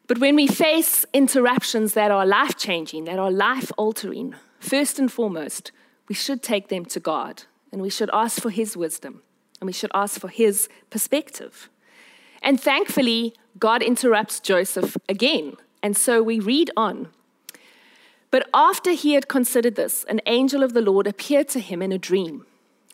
But 0.07 0.19
when 0.19 0.37
we 0.37 0.47
face 0.47 1.07
interruptions 1.15 1.95
that 1.95 2.11
are 2.11 2.27
life 2.27 2.59
changing, 2.59 3.05
that 3.05 3.19
are 3.19 3.31
life 3.31 3.73
altering, 3.79 4.35
first 4.59 4.99
and 4.99 5.11
foremost, 5.11 5.73
we 6.09 6.15
should 6.15 6.43
take 6.43 6.69
them 6.69 6.85
to 6.87 7.01
God 7.01 7.45
and 7.73 7.81
we 7.81 7.89
should 7.89 8.11
ask 8.13 8.43
for 8.43 8.51
His 8.51 8.77
wisdom 8.77 9.23
and 9.61 9.67
we 9.67 9.73
should 9.73 9.91
ask 9.95 10.21
for 10.21 10.29
His 10.29 10.69
perspective. 10.91 11.69
And 12.43 12.61
thankfully, 12.61 13.35
God 13.59 13.83
interrupts 13.83 14.41
Joseph 14.41 14.97
again. 15.09 15.57
And 15.83 15.97
so 15.97 16.23
we 16.23 16.41
read 16.41 16.71
on. 16.77 17.09
But 18.31 18.49
after 18.53 18.93
he 18.93 19.15
had 19.15 19.29
considered 19.29 19.77
this, 19.77 20.03
an 20.05 20.21
angel 20.27 20.63
of 20.63 20.73
the 20.73 20.81
Lord 20.81 21.07
appeared 21.07 21.49
to 21.51 21.61
him 21.61 21.81
in 21.81 21.93
a 21.93 21.99
dream 21.99 22.45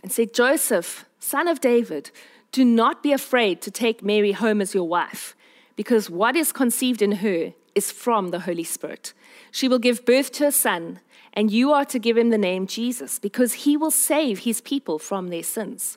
and 0.02 0.12
said, 0.12 0.34
Joseph, 0.34 1.06
son 1.18 1.48
of 1.48 1.60
David, 1.60 2.10
do 2.52 2.62
not 2.62 3.02
be 3.02 3.12
afraid 3.12 3.62
to 3.62 3.70
take 3.70 4.02
Mary 4.02 4.32
home 4.32 4.60
as 4.60 4.74
your 4.74 4.86
wife, 4.86 5.34
because 5.76 6.10
what 6.10 6.36
is 6.36 6.52
conceived 6.52 7.00
in 7.00 7.12
her 7.12 7.54
is 7.74 7.90
from 7.90 8.32
the 8.32 8.40
Holy 8.40 8.64
Spirit. 8.64 9.14
She 9.50 9.66
will 9.66 9.78
give 9.78 10.04
birth 10.04 10.30
to 10.32 10.46
a 10.48 10.52
son, 10.52 11.00
and 11.32 11.50
you 11.50 11.72
are 11.72 11.86
to 11.86 11.98
give 11.98 12.18
him 12.18 12.30
the 12.30 12.36
name 12.36 12.66
Jesus, 12.66 13.18
because 13.18 13.64
he 13.64 13.76
will 13.78 13.90
save 13.90 14.40
his 14.40 14.60
people 14.60 14.98
from 14.98 15.28
their 15.28 15.42
sins. 15.42 15.96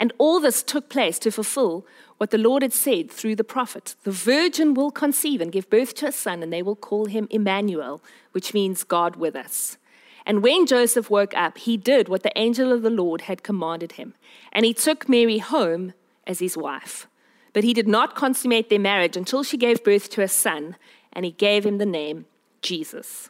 And 0.00 0.14
all 0.16 0.40
this 0.40 0.62
took 0.62 0.88
place 0.88 1.18
to 1.20 1.30
fulfill 1.30 1.86
what 2.16 2.30
the 2.30 2.38
Lord 2.38 2.62
had 2.62 2.72
said 2.72 3.10
through 3.10 3.36
the 3.36 3.44
prophet 3.44 3.94
The 4.02 4.10
virgin 4.10 4.72
will 4.72 4.90
conceive 4.90 5.42
and 5.42 5.52
give 5.52 5.68
birth 5.68 5.94
to 5.96 6.06
a 6.06 6.12
son, 6.12 6.42
and 6.42 6.50
they 6.50 6.62
will 6.62 6.74
call 6.74 7.04
him 7.04 7.28
Emmanuel, 7.30 8.02
which 8.32 8.54
means 8.54 8.82
God 8.82 9.16
with 9.16 9.36
us. 9.36 9.76
And 10.24 10.42
when 10.42 10.66
Joseph 10.66 11.10
woke 11.10 11.36
up, 11.36 11.58
he 11.58 11.76
did 11.76 12.08
what 12.08 12.22
the 12.22 12.36
angel 12.36 12.72
of 12.72 12.80
the 12.80 12.90
Lord 12.90 13.22
had 13.22 13.42
commanded 13.42 13.92
him, 13.92 14.14
and 14.52 14.64
he 14.64 14.72
took 14.72 15.06
Mary 15.06 15.38
home 15.38 15.92
as 16.26 16.38
his 16.38 16.56
wife. 16.56 17.06
But 17.52 17.64
he 17.64 17.74
did 17.74 17.88
not 17.88 18.14
consummate 18.14 18.70
their 18.70 18.78
marriage 18.78 19.18
until 19.18 19.42
she 19.42 19.58
gave 19.58 19.84
birth 19.84 20.08
to 20.10 20.22
a 20.22 20.28
son, 20.28 20.76
and 21.12 21.26
he 21.26 21.32
gave 21.32 21.66
him 21.66 21.76
the 21.76 21.86
name 21.86 22.24
Jesus. 22.62 23.28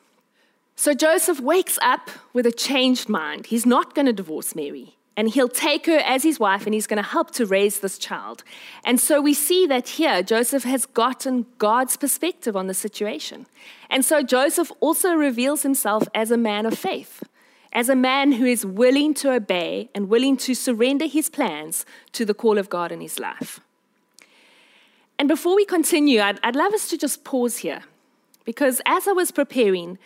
So 0.77 0.95
Joseph 0.95 1.41
wakes 1.41 1.81
up 1.83 2.11
with 2.33 2.47
a 2.47 2.53
changed 2.53 3.09
mind. 3.09 3.47
He's 3.47 3.67
not 3.67 3.95
going 3.95 4.07
to 4.07 4.13
divorce 4.13 4.55
Mary. 4.55 4.97
And 5.17 5.29
he'll 5.29 5.49
take 5.49 5.87
her 5.87 5.99
as 5.99 6.23
his 6.23 6.41
wife 6.41 6.67
and 6.67 6.73
he's 6.73 6.87
going 6.87 7.03
to 7.03 7.09
help 7.09 7.31
to 7.33 7.45
raise 7.45 7.81
this 7.81 7.99
child. 7.99 8.43
And 8.85 8.99
so 8.99 9.21
we 9.21 9.35
see 9.35 9.67
that 9.67 9.89
here 9.89 10.23
Joseph 10.23 10.65
has 10.65 10.87
gotten 10.87 11.47
God's 11.59 11.97
perspective 11.97 12.57
on 12.57 12.69
the 12.69 12.75
situation. 12.75 13.47
And 13.91 14.05
so 14.05 14.23
Joseph 14.23 14.73
also 14.81 15.15
reveals 15.15 15.63
himself 15.63 16.05
as 16.15 16.31
a 16.31 16.37
man 16.37 16.65
of 16.65 16.79
faith, 16.79 17.23
as 17.73 17.89
a 17.89 17.97
man 17.97 18.33
who 18.33 18.47
is 18.47 18.65
willing 18.65 19.13
to 19.15 19.33
obey 19.33 19.91
and 19.95 20.09
willing 20.09 20.37
to 20.39 20.55
surrender 20.55 21.07
his 21.07 21.29
plans 21.29 21.85
to 22.13 22.25
the 22.25 22.35
call 22.35 22.57
of 22.57 22.71
God 22.71 22.93
in 22.93 23.01
his 23.01 23.19
life. 23.19 23.61
And 25.19 25.29
before 25.29 25.55
we 25.55 25.67
continue, 25.67 26.21
I'd, 26.21 26.41
I'd 26.43 26.57
love 26.57 26.73
us 26.73 26.89
to 26.89 26.97
just 26.97 27.25
pause 27.25 27.59
here 27.59 27.83
because 28.47 28.81
as 28.87 29.07
I 29.07 29.13
was 29.13 29.31
preparing, 29.31 29.99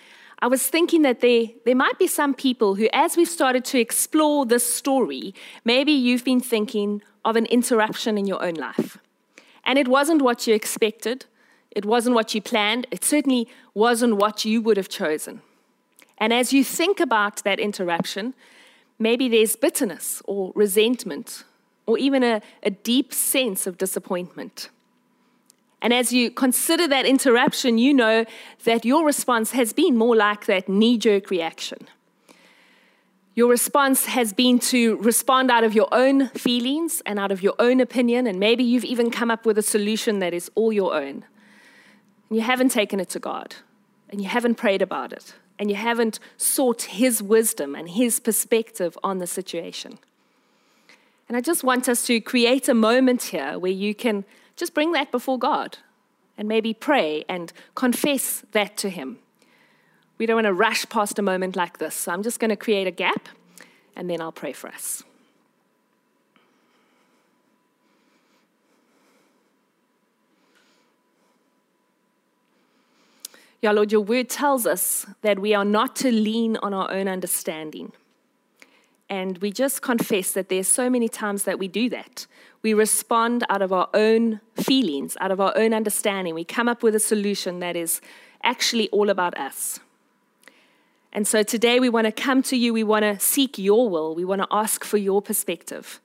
I 0.44 0.46
was 0.46 0.66
thinking 0.66 1.00
that 1.02 1.20
there, 1.20 1.46
there 1.64 1.74
might 1.74 1.98
be 1.98 2.06
some 2.06 2.34
people 2.34 2.74
who, 2.74 2.86
as 2.92 3.16
we've 3.16 3.26
started 3.26 3.64
to 3.64 3.80
explore 3.80 4.44
this 4.44 4.74
story, 4.74 5.34
maybe 5.64 5.90
you've 5.90 6.22
been 6.22 6.38
thinking 6.38 7.00
of 7.24 7.36
an 7.36 7.46
interruption 7.46 8.18
in 8.18 8.26
your 8.26 8.44
own 8.44 8.52
life. 8.52 8.98
And 9.64 9.78
it 9.78 9.88
wasn't 9.88 10.20
what 10.20 10.46
you 10.46 10.54
expected, 10.54 11.24
it 11.70 11.86
wasn't 11.86 12.14
what 12.14 12.34
you 12.34 12.42
planned, 12.42 12.86
it 12.90 13.02
certainly 13.06 13.48
wasn't 13.72 14.16
what 14.16 14.44
you 14.44 14.60
would 14.60 14.76
have 14.76 14.90
chosen. 14.90 15.40
And 16.18 16.30
as 16.30 16.52
you 16.52 16.62
think 16.62 17.00
about 17.00 17.42
that 17.44 17.58
interruption, 17.58 18.34
maybe 18.98 19.30
there's 19.30 19.56
bitterness 19.56 20.20
or 20.26 20.52
resentment 20.54 21.44
or 21.86 21.96
even 21.96 22.22
a, 22.22 22.42
a 22.62 22.70
deep 22.70 23.14
sense 23.14 23.66
of 23.66 23.78
disappointment. 23.78 24.68
And 25.84 25.92
as 25.92 26.14
you 26.14 26.30
consider 26.30 26.88
that 26.88 27.04
interruption, 27.04 27.76
you 27.76 27.92
know 27.92 28.24
that 28.64 28.86
your 28.86 29.04
response 29.04 29.50
has 29.50 29.74
been 29.74 29.98
more 29.98 30.16
like 30.16 30.46
that 30.46 30.66
knee 30.66 30.96
jerk 30.96 31.28
reaction. 31.28 31.86
Your 33.34 33.50
response 33.50 34.06
has 34.06 34.32
been 34.32 34.58
to 34.60 34.96
respond 34.96 35.50
out 35.50 35.62
of 35.62 35.74
your 35.74 35.88
own 35.92 36.28
feelings 36.28 37.02
and 37.04 37.18
out 37.18 37.30
of 37.30 37.42
your 37.42 37.54
own 37.58 37.80
opinion, 37.80 38.26
and 38.26 38.40
maybe 38.40 38.64
you've 38.64 38.86
even 38.86 39.10
come 39.10 39.30
up 39.30 39.44
with 39.44 39.58
a 39.58 39.62
solution 39.62 40.20
that 40.20 40.32
is 40.32 40.50
all 40.54 40.72
your 40.72 40.94
own. 40.94 41.26
And 42.30 42.38
you 42.38 42.40
haven't 42.40 42.70
taken 42.70 42.98
it 42.98 43.10
to 43.10 43.18
God, 43.18 43.56
and 44.08 44.22
you 44.22 44.28
haven't 44.28 44.54
prayed 44.54 44.80
about 44.80 45.12
it, 45.12 45.34
and 45.58 45.68
you 45.68 45.76
haven't 45.76 46.18
sought 46.38 46.82
His 46.82 47.22
wisdom 47.22 47.74
and 47.74 47.90
His 47.90 48.20
perspective 48.20 48.96
on 49.04 49.18
the 49.18 49.26
situation. 49.26 49.98
And 51.28 51.36
I 51.36 51.42
just 51.42 51.62
want 51.62 51.90
us 51.90 52.06
to 52.06 52.22
create 52.22 52.70
a 52.70 52.74
moment 52.74 53.24
here 53.24 53.58
where 53.58 53.72
you 53.72 53.94
can 53.94 54.24
just 54.56 54.74
bring 54.74 54.92
that 54.92 55.10
before 55.10 55.38
God 55.38 55.78
and 56.36 56.48
maybe 56.48 56.74
pray 56.74 57.24
and 57.28 57.52
confess 57.74 58.42
that 58.52 58.76
to 58.78 58.90
Him. 58.90 59.18
We 60.18 60.26
don't 60.26 60.36
want 60.36 60.46
to 60.46 60.52
rush 60.52 60.88
past 60.88 61.18
a 61.18 61.22
moment 61.22 61.56
like 61.56 61.78
this. 61.78 61.94
So 61.94 62.12
I'm 62.12 62.22
just 62.22 62.38
going 62.38 62.50
to 62.50 62.56
create 62.56 62.86
a 62.86 62.92
gap 62.92 63.28
and 63.96 64.08
then 64.08 64.20
I'll 64.20 64.32
pray 64.32 64.52
for 64.52 64.68
us. 64.68 65.02
Yeah, 73.60 73.72
Lord, 73.72 73.92
your 73.92 74.02
word 74.02 74.28
tells 74.28 74.66
us 74.66 75.06
that 75.22 75.38
we 75.38 75.54
are 75.54 75.64
not 75.64 75.96
to 75.96 76.12
lean 76.12 76.58
on 76.58 76.74
our 76.74 76.90
own 76.90 77.08
understanding. 77.08 77.92
And 79.08 79.38
we 79.38 79.50
just 79.50 79.82
confess 79.82 80.32
that 80.32 80.48
there's 80.48 80.68
so 80.68 80.88
many 80.88 81.08
times 81.08 81.44
that 81.44 81.58
we 81.58 81.68
do 81.68 81.88
that. 81.90 82.26
We 82.62 82.72
respond 82.72 83.44
out 83.50 83.60
of 83.60 83.72
our 83.72 83.88
own 83.92 84.40
feelings, 84.54 85.16
out 85.20 85.30
of 85.30 85.40
our 85.40 85.52
own 85.56 85.74
understanding. 85.74 86.34
We 86.34 86.44
come 86.44 86.68
up 86.68 86.82
with 86.82 86.94
a 86.94 87.00
solution 87.00 87.58
that 87.60 87.76
is 87.76 88.00
actually 88.42 88.88
all 88.90 89.10
about 89.10 89.36
us. 89.36 89.80
And 91.12 91.28
so 91.28 91.42
today 91.42 91.78
we 91.78 91.88
want 91.88 92.06
to 92.06 92.12
come 92.12 92.42
to 92.44 92.56
you. 92.56 92.72
We 92.72 92.82
want 92.82 93.02
to 93.04 93.20
seek 93.20 93.58
your 93.58 93.88
will. 93.88 94.14
We 94.14 94.24
want 94.24 94.42
to 94.42 94.48
ask 94.50 94.82
for 94.84 94.96
your 94.96 95.22
perspective. 95.22 96.00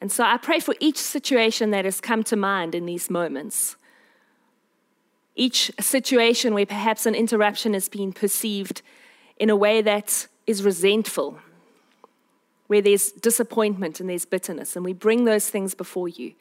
And 0.00 0.10
so 0.10 0.24
I 0.24 0.36
pray 0.36 0.58
for 0.58 0.74
each 0.80 0.98
situation 0.98 1.70
that 1.70 1.84
has 1.84 2.00
come 2.00 2.24
to 2.24 2.34
mind 2.34 2.74
in 2.74 2.86
these 2.86 3.08
moments. 3.08 3.76
Each 5.36 5.70
situation 5.78 6.54
where 6.54 6.66
perhaps 6.66 7.06
an 7.06 7.14
interruption 7.14 7.72
has 7.74 7.88
been 7.88 8.12
perceived 8.12 8.82
in 9.36 9.48
a 9.48 9.56
way 9.56 9.80
that 9.80 10.26
is 10.46 10.64
resentful, 10.64 11.38
where 12.66 12.82
there's 12.82 13.12
disappointment 13.12 14.00
and 14.00 14.08
there's 14.08 14.24
bitterness. 14.24 14.76
And 14.76 14.84
we 14.84 14.92
bring 14.92 15.24
those 15.24 15.50
things 15.50 15.74
before 15.74 16.08
you. 16.08 16.34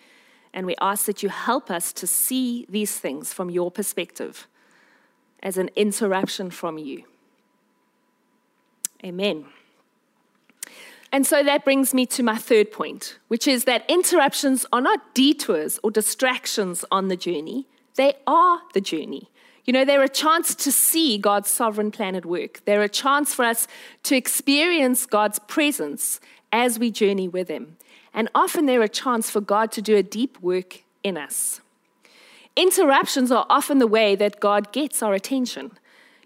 And 0.53 0.65
we 0.65 0.75
ask 0.81 1.05
that 1.05 1.23
you 1.23 1.29
help 1.29 1.71
us 1.71 1.93
to 1.93 2.07
see 2.07 2.65
these 2.69 2.97
things 2.97 3.33
from 3.33 3.49
your 3.49 3.71
perspective 3.71 4.47
as 5.41 5.57
an 5.57 5.69
interruption 5.75 6.51
from 6.51 6.77
you. 6.77 7.03
Amen. 9.03 9.45
And 11.11 11.27
so 11.27 11.43
that 11.43 11.65
brings 11.65 11.93
me 11.93 12.05
to 12.07 12.23
my 12.23 12.37
third 12.37 12.71
point, 12.71 13.17
which 13.27 13.47
is 13.47 13.65
that 13.65 13.83
interruptions 13.89 14.65
are 14.71 14.81
not 14.81 15.13
detours 15.13 15.79
or 15.83 15.91
distractions 15.91 16.85
on 16.91 17.09
the 17.09 17.17
journey, 17.17 17.67
they 17.95 18.13
are 18.25 18.61
the 18.73 18.81
journey. 18.81 19.29
You 19.65 19.73
know, 19.73 19.85
they're 19.85 20.03
a 20.03 20.09
chance 20.09 20.55
to 20.55 20.71
see 20.71 21.17
God's 21.17 21.49
sovereign 21.49 21.91
plan 21.91 22.15
at 22.15 22.25
work. 22.25 22.61
They're 22.65 22.81
a 22.81 22.89
chance 22.89 23.33
for 23.33 23.45
us 23.45 23.67
to 24.03 24.15
experience 24.15 25.05
God's 25.05 25.39
presence 25.39 26.19
as 26.51 26.79
we 26.79 26.91
journey 26.91 27.27
with 27.27 27.47
Him. 27.47 27.77
And 28.13 28.29
often 28.35 28.65
they're 28.65 28.81
a 28.81 28.89
chance 28.89 29.29
for 29.29 29.41
God 29.41 29.71
to 29.73 29.81
do 29.81 29.95
a 29.95 30.03
deep 30.03 30.39
work 30.41 30.83
in 31.03 31.17
us. 31.17 31.61
Interruptions 32.55 33.31
are 33.31 33.45
often 33.49 33.77
the 33.77 33.87
way 33.87 34.15
that 34.15 34.39
God 34.39 34.73
gets 34.73 35.01
our 35.01 35.13
attention. 35.13 35.71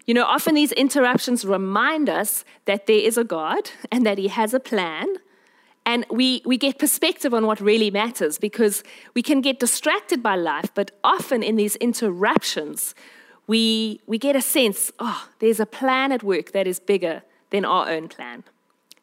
You 0.06 0.14
know, 0.14 0.24
often 0.24 0.54
these 0.54 0.72
interruptions 0.72 1.44
remind 1.44 2.08
us 2.08 2.44
that 2.64 2.86
there 2.86 2.98
is 2.98 3.16
a 3.16 3.24
God 3.24 3.70
and 3.92 4.06
that 4.06 4.18
He 4.18 4.28
has 4.28 4.54
a 4.54 4.60
plan. 4.60 5.06
And 5.84 6.04
we, 6.10 6.42
we 6.44 6.56
get 6.56 6.80
perspective 6.80 7.32
on 7.32 7.46
what 7.46 7.60
really 7.60 7.92
matters 7.92 8.38
because 8.38 8.82
we 9.14 9.22
can 9.22 9.40
get 9.40 9.60
distracted 9.60 10.22
by 10.22 10.34
life, 10.34 10.70
but 10.74 10.90
often 11.04 11.44
in 11.44 11.54
these 11.54 11.76
interruptions, 11.76 12.94
we, 13.46 14.00
we 14.06 14.18
get 14.18 14.36
a 14.36 14.42
sense, 14.42 14.90
oh, 14.98 15.28
there's 15.38 15.60
a 15.60 15.66
plan 15.66 16.12
at 16.12 16.22
work 16.22 16.52
that 16.52 16.66
is 16.66 16.80
bigger 16.80 17.22
than 17.50 17.64
our 17.64 17.88
own 17.88 18.08
plan. 18.08 18.44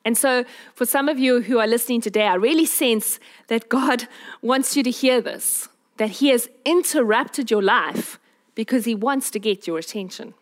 And 0.06 0.18
so, 0.18 0.44
for 0.74 0.86
some 0.86 1.08
of 1.08 1.18
you 1.18 1.42
who 1.42 1.60
are 1.60 1.68
listening 1.68 2.02
today, 2.02 2.28
I 2.28 2.36
really 2.36 2.66
sense 2.66 3.20
that 3.48 3.70
God 3.70 4.08
wants 4.42 4.76
you 4.76 4.84
to 4.84 4.92
hear 4.92 5.22
this 5.22 5.70
that 5.98 6.10
He 6.10 6.30
has 6.30 6.50
interrupted 6.66 7.52
your 7.52 7.62
life 7.62 8.20
because 8.56 8.86
He 8.86 8.96
wants 8.96 9.32
to 9.32 9.40
get 9.40 9.68
your 9.68 9.78
attention. 9.78 10.34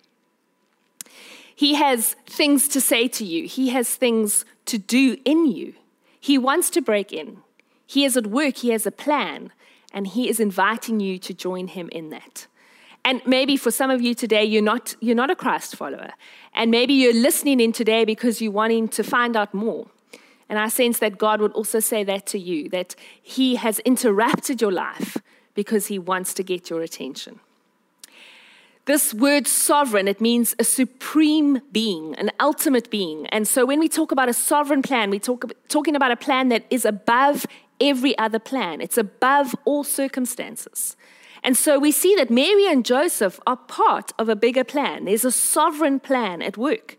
He 1.54 1.76
has 1.76 2.16
things 2.26 2.68
to 2.70 2.82
say 2.82 3.08
to 3.10 3.26
you, 3.26 3.48
He 3.48 3.70
has 3.70 3.96
things 3.96 4.46
to 4.66 4.78
do 4.78 5.18
in 5.26 5.46
you. 5.46 5.74
He 6.20 6.38
wants 6.38 6.70
to 6.72 6.82
break 6.82 7.12
in. 7.12 7.38
He 7.86 8.06
is 8.06 8.16
at 8.18 8.28
work, 8.28 8.58
He 8.58 8.70
has 8.70 8.88
a 8.88 8.92
plan, 8.92 9.52
and 9.94 10.08
He 10.08 10.30
is 10.30 10.40
inviting 10.40 11.00
you 11.00 11.20
to 11.20 11.34
join 11.34 11.68
Him 11.68 11.90
in 11.92 12.10
that. 12.10 12.48
And 13.04 13.22
maybe 13.26 13.58
for 13.58 13.72
some 13.72 13.90
of 13.90 14.02
you 14.02 14.14
today, 14.14 14.44
you're 14.44 14.62
not, 14.62 14.96
you're 15.00 15.16
not 15.16 15.32
a 15.32 15.36
Christ 15.36 15.76
follower. 15.76 16.12
And 16.54 16.70
maybe 16.70 16.94
you're 16.94 17.14
listening 17.14 17.60
in 17.60 17.72
today 17.72 18.06
because 18.06 18.42
you're 18.42 18.52
wanting 18.52 18.88
to 18.90 19.04
find 19.04 19.36
out 19.36 19.54
more. 19.54 19.88
And 20.50 20.60
I 20.60 20.68
sense 20.68 21.00
that 21.00 21.18
God 21.18 21.42
would 21.42 21.54
also 21.54 21.80
say 21.80 22.04
that 22.04 22.26
to 22.28 22.40
you, 22.40 22.70
that 22.70 22.96
He 23.22 23.56
has 23.56 23.80
interrupted 23.80 24.62
your 24.62 24.72
life 24.72 25.18
because 25.56 25.88
He 25.88 25.98
wants 25.98 26.34
to 26.36 26.44
get 26.44 26.70
your 26.70 26.82
attention. 26.82 27.40
This 28.86 29.14
word 29.14 29.48
sovereign, 29.48 30.08
it 30.08 30.20
means 30.20 30.56
a 30.60 30.64
supreme 30.64 31.62
being, 31.72 32.16
an 32.16 32.32
ultimate 32.40 32.90
being. 32.90 33.28
And 33.28 33.48
so 33.48 33.66
when 33.66 33.80
we 33.80 33.88
talk 33.88 34.12
about 34.12 34.28
a 34.28 34.34
sovereign 34.34 34.82
plan, 34.82 35.10
we 35.10 35.20
talk 35.20 35.52
talking 35.70 35.96
about 35.96 36.12
a 36.12 36.18
plan 36.18 36.50
that 36.50 36.66
is 36.70 36.84
above 36.84 37.46
every 37.80 38.18
other 38.18 38.40
plan. 38.40 38.82
It's 38.82 38.98
above 38.98 39.56
all 39.66 39.84
circumstances. 39.84 40.98
And 41.44 41.58
so 41.58 41.80
we 41.80 41.92
see 41.92 42.16
that 42.16 42.30
Mary 42.30 42.68
and 42.68 42.86
Joseph 42.86 43.40
are 43.48 43.58
part 43.58 44.12
of 44.20 44.30
a 44.30 44.36
bigger 44.36 44.64
plan. 44.64 45.06
There's 45.06 45.26
a 45.26 45.32
sovereign 45.32 46.00
plan 46.00 46.42
at 46.42 46.58
work. 46.58 46.98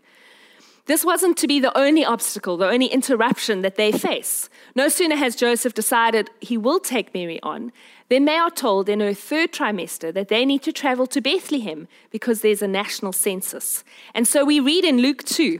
This 0.85 1.05
wasn't 1.05 1.37
to 1.37 1.47
be 1.47 1.61
the 1.61 1.75
only 1.77 2.03
obstacle, 2.03 2.57
the 2.57 2.67
only 2.67 2.87
interruption 2.87 3.61
that 3.61 3.75
they 3.75 3.93
face. 3.93 4.49
No 4.75 4.89
sooner 4.89 5.15
has 5.15 5.37
Joseph 5.37 5.73
decided 5.73 6.29
he 6.41 6.57
will 6.57 6.81
take 6.81 7.13
Mary 7.13 7.39
on 7.41 7.71
then 8.13 8.25
they 8.25 8.37
are 8.37 8.51
told 8.51 8.89
in 8.89 8.99
her 8.99 9.13
third 9.13 9.51
trimester 9.51 10.13
that 10.13 10.27
they 10.27 10.45
need 10.45 10.61
to 10.61 10.71
travel 10.71 11.07
to 11.07 11.19
Bethlehem 11.19 11.87
because 12.11 12.41
there's 12.41 12.61
a 12.61 12.67
national 12.67 13.11
census. 13.11 13.83
And 14.13 14.27
so 14.27 14.45
we 14.45 14.59
read 14.59 14.85
in 14.85 14.99
Luke 14.99 15.23
2 15.23 15.59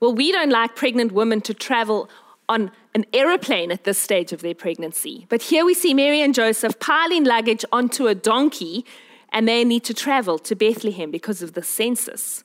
Well, 0.00 0.14
we 0.14 0.32
don't 0.32 0.50
like 0.50 0.76
pregnant 0.76 1.12
women 1.12 1.42
to 1.42 1.52
travel 1.52 2.08
on 2.48 2.72
an 2.94 3.04
aeroplane 3.12 3.70
at 3.70 3.84
this 3.84 3.98
stage 3.98 4.32
of 4.32 4.40
their 4.40 4.54
pregnancy. 4.54 5.26
But 5.28 5.42
here 5.42 5.64
we 5.64 5.74
see 5.74 5.94
Mary 5.94 6.22
and 6.22 6.34
Joseph 6.34 6.80
piling 6.80 7.24
luggage 7.24 7.64
onto 7.70 8.06
a 8.06 8.14
donkey, 8.14 8.84
and 9.30 9.46
they 9.46 9.62
need 9.62 9.84
to 9.84 9.94
travel 9.94 10.38
to 10.38 10.56
Bethlehem 10.56 11.10
because 11.10 11.42
of 11.42 11.52
the 11.52 11.62
census. 11.62 12.42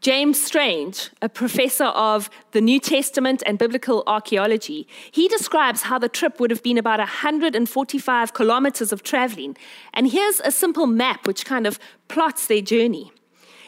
James 0.00 0.42
Strange, 0.42 1.10
a 1.22 1.28
professor 1.28 1.84
of 1.84 2.28
the 2.50 2.60
New 2.60 2.80
Testament 2.80 3.40
and 3.46 3.56
biblical 3.56 4.02
archaeology, 4.08 4.88
he 5.12 5.28
describes 5.28 5.82
how 5.82 5.96
the 5.96 6.08
trip 6.08 6.40
would 6.40 6.50
have 6.50 6.64
been 6.64 6.76
about 6.76 6.98
145 6.98 8.34
kilometers 8.34 8.92
of 8.92 9.04
traveling. 9.04 9.56
And 9.94 10.10
here's 10.10 10.40
a 10.40 10.50
simple 10.50 10.88
map 10.88 11.28
which 11.28 11.46
kind 11.46 11.68
of 11.68 11.78
plots 12.08 12.48
their 12.48 12.60
journey. 12.60 13.12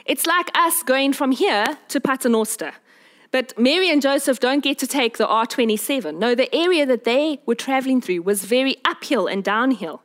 It's 0.05 0.27
like 0.27 0.51
us 0.57 0.83
going 0.83 1.13
from 1.13 1.31
here 1.31 1.79
to 1.89 2.01
Paternoster. 2.01 2.73
But 3.35 3.59
Mary 3.59 3.91
and 3.91 4.01
Joseph 4.01 4.39
don't 4.39 4.63
get 4.63 4.79
to 4.79 4.87
take 4.87 5.19
the 5.19 5.27
R27. 5.27 6.17
No, 6.19 6.37
the 6.37 6.55
area 6.55 6.87
that 6.87 7.03
they 7.03 7.41
were 7.47 7.57
traveling 7.57 8.01
through 8.01 8.23
was 8.23 8.45
very 8.45 8.77
uphill 8.85 9.27
and 9.27 9.43
downhill. 9.43 10.03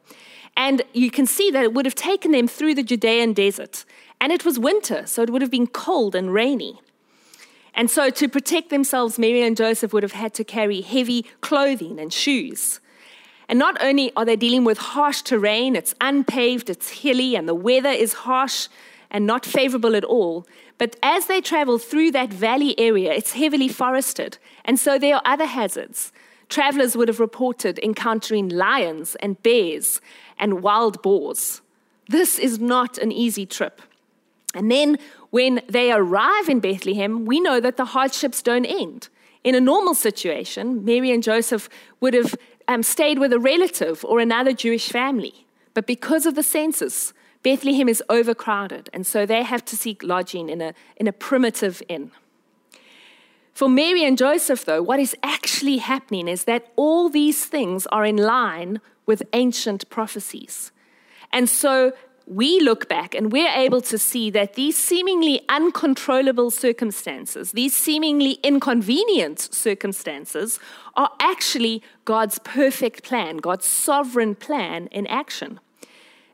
And 0.58 0.82
you 0.94 1.12
can 1.12 1.28
see 1.28 1.52
that 1.52 1.63
it 1.63 1.72
would 1.72 1.86
have 1.86 1.94
taken 1.94 2.32
them 2.32 2.48
through 2.48 2.74
the 2.74 2.82
Judean 2.82 3.34
desert. 3.34 3.86
And 4.20 4.32
it 4.32 4.46
was 4.46 4.58
winter, 4.58 5.06
so 5.06 5.22
it 5.22 5.30
would 5.30 5.44
have 5.44 5.52
been 5.52 5.68
cold 5.68 6.15
and 6.15 6.34
rainy. 6.34 6.82
And 7.76 7.92
so, 7.92 8.10
to 8.10 8.28
protect 8.28 8.72
themselves, 8.72 9.20
Mary 9.20 9.44
and 9.44 9.56
Joseph 9.56 9.94
would 9.94 10.02
have 10.02 10.13
had 10.13 10.34
to 10.34 10.44
carry 10.44 10.82
heavy 10.82 11.24
clothing 11.42 12.00
and 12.00 12.12
shoes. 12.12 12.80
And 13.48 13.60
not 13.60 13.78
only 13.80 14.12
are 14.15 14.26
they 14.26 14.38
dealing 14.38 14.63
with 14.63 14.80
harsh 14.80 15.22
terrain, 15.22 15.76
it's 15.76 15.94
unpaved, 16.02 16.68
it's 16.68 16.89
hilly, 16.89 17.36
and 17.36 17.48
the 17.48 17.54
weather 17.54 17.89
is 17.89 18.13
harsh 18.26 18.70
and 19.12 19.28
not 19.28 19.46
favorable 19.46 19.96
at 19.96 20.04
all, 20.04 20.48
but 20.80 20.96
as 21.04 21.28
they 21.28 21.42
travel 21.42 21.78
through 21.78 22.12
that 22.12 22.34
valley 22.34 22.74
area, 22.80 23.13
it's 23.13 23.34
heavily 23.34 23.68
forested. 23.68 24.39
And 24.65 24.80
so 24.80 24.98
there 24.98 25.15
are 25.18 25.22
other 25.26 25.46
hazards. 25.46 26.12
Travelers 26.48 26.96
would 26.96 27.10
have 27.10 27.20
reported 27.20 27.78
encountering 27.80 28.50
lions 28.50 29.15
and 29.18 29.42
bears 29.44 30.02
and 30.39 30.63
wild 30.63 31.04
boars. 31.04 31.62
This 32.08 32.39
is 32.39 32.60
not 32.60 32.98
an 32.98 33.12
easy 33.12 33.46
trip. 33.46 33.82
And 34.56 34.72
then 34.72 34.98
when 35.30 35.62
they 35.68 35.92
arrive 35.92 36.48
in 36.48 36.62
Bethlehem, 36.62 37.26
we 37.26 37.39
know 37.39 37.60
that 37.60 37.78
the 37.78 37.86
hardships 37.86 38.42
don't 38.42 38.65
end. 38.65 39.10
In 39.44 39.56
a 39.56 39.62
normal 39.62 39.94
situation, 39.94 40.84
Mary 40.86 41.12
and 41.12 41.22
Joseph 41.22 41.70
would 42.00 42.13
have 42.13 42.36
um, 42.70 42.84
stayed 42.84 43.20
with 43.20 43.34
a 43.34 43.39
relative 43.39 44.04
or 44.06 44.20
another 44.20 44.54
Jewish 44.54 44.89
family. 44.89 45.46
But 45.74 45.86
because 45.86 46.26
of 46.26 46.36
the 46.36 46.44
census, 46.44 47.13
Bethlehem 47.41 47.88
is 47.88 48.04
overcrowded, 48.10 48.89
and 48.93 49.08
so 49.08 49.25
they 49.25 49.43
have 49.43 49.63
to 49.65 49.78
seek 49.78 50.04
lodging 50.04 50.49
in 50.49 50.62
a, 50.62 50.73
in 50.97 51.08
a 51.08 51.13
primitive 51.13 51.82
inn. 51.88 52.12
For 53.54 53.69
Mary 53.69 54.06
and 54.06 54.17
Joseph, 54.17 54.65
though, 54.65 54.82
what 54.82 54.99
is 54.99 55.15
actually 55.23 55.78
happening 55.78 56.28
is 56.28 56.45
that 56.45 56.71
all 56.75 57.10
these 57.10 57.45
things 57.45 57.88
are 57.88 58.06
in 58.06 58.17
line 58.17 58.80
with 59.06 59.23
ancient 59.34 59.89
prophecies. 59.89 60.71
And 61.32 61.49
so 61.49 61.93
we 62.25 62.60
look 62.60 62.88
back 62.88 63.15
and 63.15 63.32
we're 63.32 63.52
able 63.52 63.82
to 63.82 63.97
see 63.97 64.30
that 64.30 64.54
these 64.54 64.78
seemingly 64.78 65.41
uncontrollable 65.49 66.52
circumstances, 66.52 67.54
these 67.54 67.75
seemingly 67.75 68.34
inconvenient 68.43 69.39
circumstances, 69.39 70.60
are 70.95 71.12
actually 71.19 71.82
God's 72.06 72.39
perfect 72.39 73.04
plan, 73.04 73.38
God's 73.38 73.65
sovereign 73.65 74.36
plan 74.36 74.88
in 74.88 75.08
action. 75.08 75.60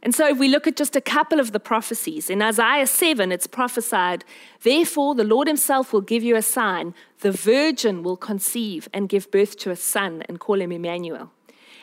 And 0.06 0.14
so, 0.14 0.28
if 0.28 0.38
we 0.38 0.48
look 0.48 0.68
at 0.68 0.76
just 0.76 0.96
a 0.96 1.02
couple 1.02 1.40
of 1.40 1.52
the 1.52 1.60
prophecies, 1.60 2.30
in 2.30 2.40
Isaiah 2.40 2.86
7, 2.86 3.32
it's 3.32 3.48
prophesied, 3.48 4.24
Therefore, 4.62 5.16
the 5.16 5.24
Lord 5.24 5.48
Himself 5.48 5.92
will 5.92 6.02
give 6.02 6.22
you 6.22 6.36
a 6.36 6.44
sign. 6.44 6.94
The 7.22 7.32
virgin 7.32 8.04
will 8.04 8.16
conceive 8.16 8.88
and 8.94 9.10
give 9.10 9.32
birth 9.32 9.58
to 9.58 9.72
a 9.72 9.76
son 9.76 10.24
and 10.30 10.40
call 10.40 10.62
him 10.62 10.72
Emmanuel. 10.72 11.32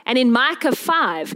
And 0.07 0.19
in 0.19 0.31
Micah 0.31 0.77
5, 0.77 1.35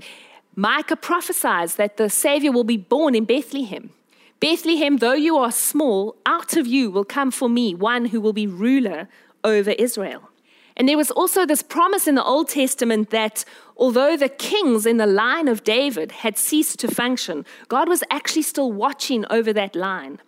Micah 0.55 0.95
prophesies 0.95 1.75
that 1.75 1.97
the 1.97 2.09
Savior 2.09 2.53
will 2.53 2.65
be 2.65 2.77
born 2.77 3.17
in 3.17 3.25
Bethlehem. 3.25 3.91
Bethlehem, 4.39 4.99
though 4.99 5.13
you 5.13 5.37
are 5.37 5.51
small, 5.51 6.15
out 6.25 6.57
of 6.57 6.69
you 6.69 6.93
will 6.93 7.05
come 7.05 7.33
for 7.33 7.49
me 7.49 7.75
one 7.75 8.05
who 8.05 8.21
will 8.21 8.33
be 8.33 8.47
ruler 8.47 9.09
over 9.43 9.73
Israel. 9.73 10.31
And 10.77 10.89
there 10.89 10.97
was 10.97 11.11
also 11.11 11.47
this 11.47 11.63
promise 11.63 12.07
in 12.07 12.17
the 12.17 12.25
Old 12.25 12.51
Testament 12.51 13.11
that 13.11 13.45
although 13.77 14.17
the 14.17 14.29
kings 14.29 14.85
in 14.85 14.99
the 14.99 15.07
line 15.07 15.49
of 15.49 15.65
David 15.65 16.13
had 16.13 16.37
ceased 16.37 16.79
to 16.81 16.89
function, 16.89 17.47
God 17.69 17.89
was 17.89 18.05
actually 18.11 18.43
still 18.43 18.71
watching 18.73 19.25
over 19.31 19.53
that 19.55 19.75
line. 19.75 20.21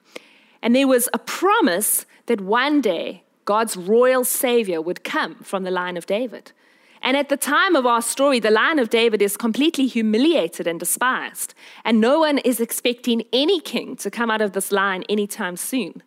And 0.62 0.74
there 0.74 0.88
was 0.88 1.08
a 1.12 1.18
promise 1.18 2.06
that 2.26 2.40
one 2.40 2.80
day 2.80 3.24
God's 3.44 3.76
royal 3.76 4.24
savior 4.24 4.80
would 4.80 5.04
come 5.04 5.36
from 5.36 5.64
the 5.64 5.70
line 5.70 5.96
of 5.96 6.06
David. 6.06 6.52
And 7.00 7.16
at 7.16 7.28
the 7.28 7.36
time 7.36 7.76
of 7.76 7.86
our 7.86 8.02
story, 8.02 8.40
the 8.40 8.50
line 8.50 8.78
of 8.78 8.90
David 8.90 9.22
is 9.22 9.36
completely 9.36 9.86
humiliated 9.86 10.66
and 10.66 10.80
despised. 10.80 11.54
And 11.84 12.00
no 12.00 12.20
one 12.20 12.38
is 12.38 12.60
expecting 12.60 13.22
any 13.32 13.60
king 13.60 13.96
to 13.96 14.10
come 14.10 14.30
out 14.30 14.40
of 14.40 14.52
this 14.52 14.72
line 14.72 15.04
anytime 15.08 15.56
soon. 15.56 16.02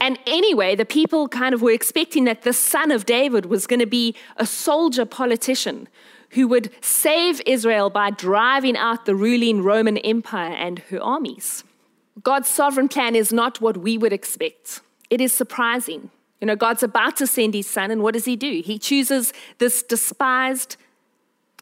And 0.00 0.18
anyway, 0.26 0.74
the 0.74 0.86
people 0.86 1.28
kind 1.28 1.54
of 1.54 1.60
were 1.60 1.72
expecting 1.72 2.24
that 2.24 2.42
the 2.42 2.54
son 2.54 2.90
of 2.90 3.04
David 3.04 3.46
was 3.46 3.66
going 3.66 3.80
to 3.80 3.86
be 3.86 4.14
a 4.36 4.46
soldier 4.46 5.04
politician 5.04 5.88
who 6.30 6.48
would 6.48 6.70
save 6.80 7.42
Israel 7.44 7.90
by 7.90 8.10
driving 8.10 8.76
out 8.76 9.04
the 9.04 9.14
ruling 9.14 9.62
Roman 9.62 9.98
Empire 9.98 10.52
and 10.52 10.78
her 10.90 11.02
armies. 11.02 11.64
God's 12.22 12.48
sovereign 12.48 12.88
plan 12.88 13.14
is 13.14 13.32
not 13.32 13.60
what 13.60 13.76
we 13.76 13.98
would 13.98 14.12
expect, 14.12 14.80
it 15.10 15.20
is 15.20 15.32
surprising. 15.32 16.10
You 16.40 16.46
know, 16.46 16.56
God's 16.56 16.82
about 16.82 17.18
to 17.18 17.26
send 17.26 17.52
his 17.52 17.68
son, 17.68 17.90
and 17.90 18.02
what 18.02 18.14
does 18.14 18.24
he 18.24 18.34
do? 18.34 18.62
He 18.64 18.78
chooses 18.78 19.34
this 19.58 19.82
despised 19.82 20.78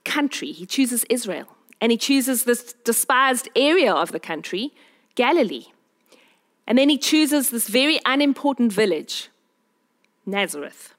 country, 0.05 0.53
he 0.53 0.67
chooses 0.67 1.05
Israel, 1.11 1.49
and 1.81 1.91
he 1.91 1.99
chooses 1.99 2.45
this 2.45 2.75
despised 2.85 3.49
area 3.57 3.93
of 3.93 4.13
the 4.13 4.21
country, 4.21 4.73
Galilee. 5.17 5.67
And 6.69 6.77
then 6.77 6.91
he 6.91 6.99
chooses 6.99 7.49
this 7.49 7.67
very 7.67 7.99
unimportant 8.05 8.75
village, 8.75 9.31
Nazareth. 10.27 10.95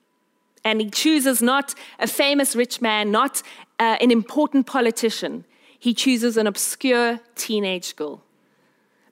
And 0.66 0.82
he 0.82 0.90
chooses 0.90 1.44
not 1.44 1.76
a 2.00 2.08
famous 2.08 2.56
rich 2.56 2.82
man, 2.82 3.12
not 3.12 3.44
uh, 3.80 3.96
an 4.02 4.10
important 4.10 4.66
politician. 4.66 5.46
He 5.78 5.94
chooses 5.94 6.38
an 6.38 6.48
obscure 6.48 7.20
teenage 7.36 7.96
girl. 7.96 8.24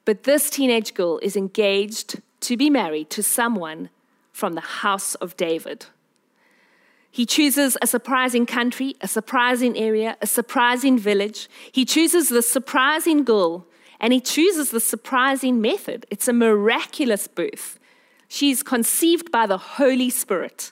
But 0.03 0.23
this 0.23 0.49
teenage 0.49 0.95
girl 0.95 1.19
is 1.19 1.35
engaged 1.35 2.21
to 2.41 2.57
be 2.57 2.71
married 2.71 3.11
to 3.11 3.21
someone 3.21 3.89
from 4.31 4.53
the 4.53 4.61
house 4.61 5.13
of 5.15 5.37
David. 5.37 5.85
He 7.11 7.27
chooses 7.27 7.77
a 7.83 7.87
surprising 7.87 8.47
country, 8.47 8.95
a 9.01 9.07
surprising 9.07 9.77
area, 9.77 10.17
a 10.23 10.27
surprising 10.27 10.97
village. 10.97 11.49
He 11.71 11.85
chooses 11.85 12.29
the 12.29 12.41
surprising 12.41 13.23
girl, 13.23 13.67
and 13.99 14.13
he 14.13 14.19
chooses 14.19 14.71
the 14.71 14.79
surprising 14.79 15.61
method. 15.61 16.05
It's 16.09 16.27
a 16.27 16.33
miraculous 16.33 17.27
birth. 17.27 17.79
She's 18.27 18.63
conceived 18.63 19.31
by 19.31 19.47
the 19.47 19.57
Holy 19.57 20.09
Spirit. 20.09 20.71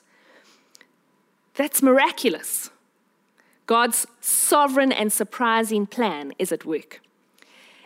That's 1.54 1.82
miraculous. 1.82 2.70
God's 3.66 4.06
sovereign 4.20 4.92
and 4.92 5.12
surprising 5.12 5.86
plan 5.86 6.32
is 6.38 6.52
at 6.52 6.64
work. 6.64 7.00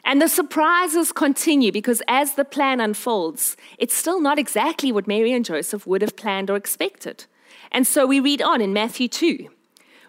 And 0.05 0.21
the 0.21 0.29
surprises 0.29 1.13
continue 1.13 1.73
because 1.73 2.03
as 2.09 2.35
the 2.35 2.45
plan 2.45 2.81
unfolds, 2.81 3.57
it's 3.79 3.95
still 3.95 4.21
not 4.21 4.39
exactly 4.39 4.93
what 4.93 5.07
Mary 5.07 5.33
and 5.33 5.45
Joseph 5.45 5.87
would 5.87 6.03
have 6.03 6.17
planned 6.17 6.51
or 6.51 6.57
expected. 6.57 7.27
And 7.71 7.87
so 7.87 8.07
we 8.07 8.19
read 8.19 8.43
on 8.43 8.61
in 8.61 8.73
Matthew 8.73 9.09
2. 9.09 9.49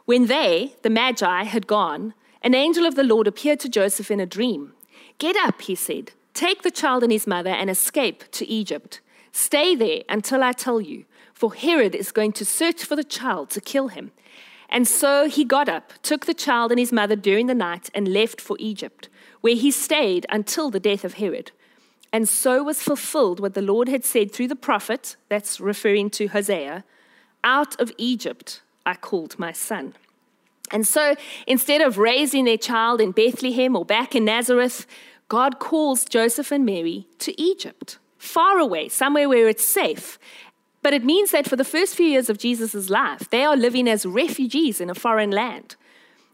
When 0.05 0.27
they, 0.27 0.75
the 0.81 0.89
Magi, 0.89 1.43
had 1.43 1.67
gone, 1.67 2.13
an 2.41 2.55
angel 2.55 2.85
of 2.85 2.95
the 2.95 3.03
Lord 3.03 3.27
appeared 3.27 3.59
to 3.61 3.69
Joseph 3.69 4.09
in 4.09 4.19
a 4.19 4.25
dream. 4.25 4.73
Get 5.21 5.35
up, 5.35 5.61
he 5.61 5.75
said, 5.75 6.13
take 6.33 6.63
the 6.63 6.71
child 6.71 7.03
and 7.03 7.11
his 7.11 7.27
mother 7.27 7.51
and 7.51 7.69
escape 7.69 8.23
to 8.31 8.49
Egypt. 8.49 9.01
Stay 9.31 9.75
there 9.75 10.01
until 10.09 10.41
I 10.41 10.51
tell 10.51 10.81
you, 10.81 11.05
for 11.31 11.53
Herod 11.53 11.93
is 11.93 12.11
going 12.11 12.31
to 12.31 12.43
search 12.43 12.83
for 12.83 12.95
the 12.95 13.03
child 13.03 13.51
to 13.51 13.61
kill 13.61 13.89
him. 13.89 14.09
And 14.67 14.87
so 14.87 15.29
he 15.29 15.45
got 15.45 15.69
up, 15.69 15.93
took 16.01 16.25
the 16.25 16.33
child 16.33 16.71
and 16.71 16.79
his 16.79 16.91
mother 16.91 17.15
during 17.15 17.45
the 17.45 17.53
night, 17.53 17.87
and 17.93 18.07
left 18.07 18.41
for 18.41 18.57
Egypt, 18.59 19.09
where 19.41 19.53
he 19.53 19.69
stayed 19.69 20.25
until 20.29 20.71
the 20.71 20.79
death 20.79 21.05
of 21.05 21.13
Herod. 21.13 21.51
And 22.11 22.27
so 22.27 22.63
was 22.63 22.81
fulfilled 22.81 23.39
what 23.39 23.53
the 23.53 23.61
Lord 23.61 23.89
had 23.89 24.03
said 24.03 24.31
through 24.31 24.47
the 24.47 24.55
prophet, 24.55 25.17
that's 25.29 25.59
referring 25.59 26.09
to 26.17 26.29
Hosea, 26.29 26.83
out 27.43 27.79
of 27.79 27.91
Egypt 27.99 28.63
I 28.87 28.95
called 28.95 29.37
my 29.37 29.51
son. 29.51 29.93
And 30.71 30.87
so 30.87 31.15
instead 31.45 31.81
of 31.81 31.97
raising 31.97 32.45
their 32.45 32.57
child 32.57 33.01
in 33.01 33.11
Bethlehem 33.11 33.75
or 33.75 33.85
back 33.85 34.15
in 34.15 34.25
Nazareth, 34.25 34.87
God 35.31 35.59
calls 35.59 36.03
Joseph 36.03 36.51
and 36.51 36.65
Mary 36.65 37.07
to 37.19 37.41
Egypt, 37.41 37.99
far 38.17 38.59
away, 38.59 38.89
somewhere 38.89 39.29
where 39.29 39.47
it's 39.47 39.63
safe. 39.63 40.19
But 40.81 40.93
it 40.93 41.05
means 41.05 41.31
that 41.31 41.47
for 41.47 41.55
the 41.55 41.63
first 41.63 41.95
few 41.95 42.05
years 42.05 42.29
of 42.29 42.37
Jesus' 42.37 42.89
life, 42.89 43.29
they 43.29 43.45
are 43.45 43.55
living 43.55 43.87
as 43.87 44.05
refugees 44.05 44.81
in 44.81 44.89
a 44.89 44.93
foreign 44.93 45.31
land. 45.31 45.77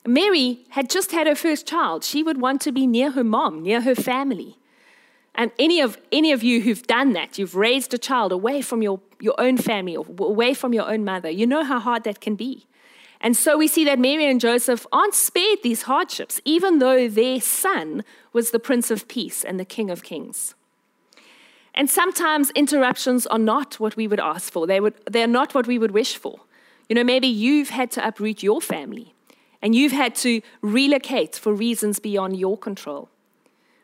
Mary 0.03 0.65
had 0.69 0.89
just 0.89 1.11
had 1.11 1.27
her 1.27 1.35
first 1.35 1.67
child. 1.67 2.03
She 2.03 2.23
would 2.23 2.41
want 2.41 2.59
to 2.61 2.71
be 2.71 2.87
near 2.87 3.11
her 3.11 3.23
mom, 3.23 3.61
near 3.61 3.81
her 3.81 3.93
family. 3.93 4.57
And 5.35 5.51
any 5.59 5.79
of, 5.79 5.99
any 6.11 6.31
of 6.31 6.41
you 6.41 6.61
who've 6.61 6.81
done 6.87 7.13
that, 7.13 7.37
you've 7.37 7.55
raised 7.55 7.93
a 7.93 7.99
child 7.99 8.31
away 8.31 8.63
from 8.63 8.81
your, 8.81 8.99
your 9.19 9.35
own 9.37 9.57
family 9.57 9.95
or 9.95 10.07
away 10.17 10.55
from 10.55 10.73
your 10.73 10.91
own 10.91 11.05
mother, 11.05 11.29
you 11.29 11.45
know 11.45 11.63
how 11.63 11.79
hard 11.79 12.03
that 12.05 12.19
can 12.19 12.33
be. 12.33 12.65
And 13.19 13.35
so 13.35 13.57
we 13.57 13.67
see 13.67 13.83
that 13.85 13.99
Mary 13.99 14.25
and 14.29 14.39
Joseph 14.39 14.85
aren't 14.91 15.15
spared 15.15 15.59
these 15.63 15.83
hardships, 15.83 16.39
even 16.45 16.79
though 16.79 17.07
their 17.07 17.41
son 17.41 18.03
was 18.33 18.51
the 18.51 18.59
Prince 18.59 18.91
of 18.91 19.07
Peace 19.07 19.43
and 19.43 19.59
the 19.59 19.65
King 19.65 19.89
of 19.89 20.03
Kings. 20.03 20.53
And 21.73 21.89
sometimes 21.89 22.51
interruptions 22.51 23.27
are 23.27 23.39
not 23.39 23.79
what 23.79 23.95
we 23.95 24.07
would 24.07 24.19
ask 24.19 24.51
for, 24.51 24.65
they 24.65 24.79
would, 24.79 24.95
they're 25.09 25.27
not 25.27 25.53
what 25.53 25.67
we 25.67 25.77
would 25.77 25.91
wish 25.91 26.15
for. 26.17 26.41
You 26.89 26.95
know, 26.95 27.03
maybe 27.03 27.27
you've 27.27 27.69
had 27.69 27.91
to 27.91 28.07
uproot 28.07 28.41
your 28.41 28.61
family 28.61 29.13
and 29.61 29.75
you've 29.75 29.91
had 29.91 30.15
to 30.15 30.41
relocate 30.61 31.35
for 31.35 31.53
reasons 31.53 31.99
beyond 31.99 32.37
your 32.37 32.57
control. 32.57 33.09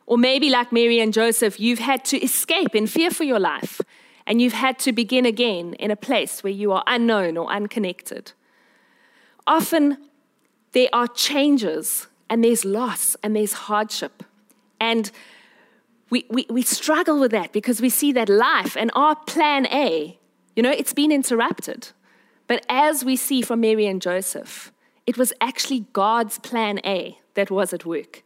Or 0.06 0.18
maybe, 0.18 0.50
like 0.50 0.72
Mary 0.72 1.00
and 1.00 1.14
Joseph, 1.14 1.60
you've 1.60 1.80
had 1.80 2.04
to 2.06 2.18
escape 2.24 2.76
in 2.76 2.88
fear 2.88 3.10
for 3.10 3.24
your 3.24 3.40
life 3.40 3.80
and 4.26 4.42
you've 4.42 4.54
had 4.54 4.80
to 4.80 4.92
begin 4.92 5.26
again 5.26 5.74
in 5.76 5.92
a 5.92 5.96
place 5.96 6.44
where 6.44 6.54
you 6.54 6.72
are 6.72 6.84
unknown 6.88 7.38
or 7.38 7.52
unconnected. 7.52 8.32
Often 9.46 9.98
there 10.72 10.90
are 10.94 11.08
changes 11.08 12.08
and 12.30 12.44
there's 12.44 12.66
loss 12.66 13.16
and 13.24 13.36
there's 13.36 13.54
hardship. 13.54 14.24
And 14.80 15.12
we, 16.10 16.26
we, 16.30 16.46
we 16.50 16.62
struggle 16.62 17.20
with 17.20 17.32
that 17.32 17.52
because 17.52 17.82
we 17.82 17.90
see 17.90 18.12
that 18.14 18.30
life 18.30 18.76
and 18.78 18.92
our 18.94 19.16
plan 19.16 19.68
A, 19.68 20.18
you 20.56 20.64
know, 20.64 20.72
it's 20.72 20.94
been 20.94 21.12
interrupted. 21.12 21.90
But 22.48 22.66
as 22.70 23.04
we 23.04 23.16
see 23.16 23.42
from 23.42 23.62
Mary 23.62 23.88
and 23.88 24.02
Joseph, 24.02 24.72
it 25.08 25.18
was 25.18 25.34
actually 25.42 25.86
God's 25.94 26.40
plan 26.40 26.80
A 26.86 27.18
that 27.34 27.50
was 27.50 27.74
at 27.74 27.86
work. 27.86 28.24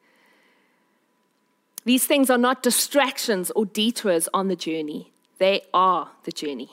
These 1.85 2.05
things 2.05 2.29
are 2.29 2.37
not 2.37 2.61
distractions 2.63 3.51
or 3.51 3.65
detours 3.65 4.27
on 4.33 4.49
the 4.49 4.55
journey, 4.55 5.13
they 5.37 5.61
are 5.73 6.11
the 6.23 6.31
journey. 6.31 6.71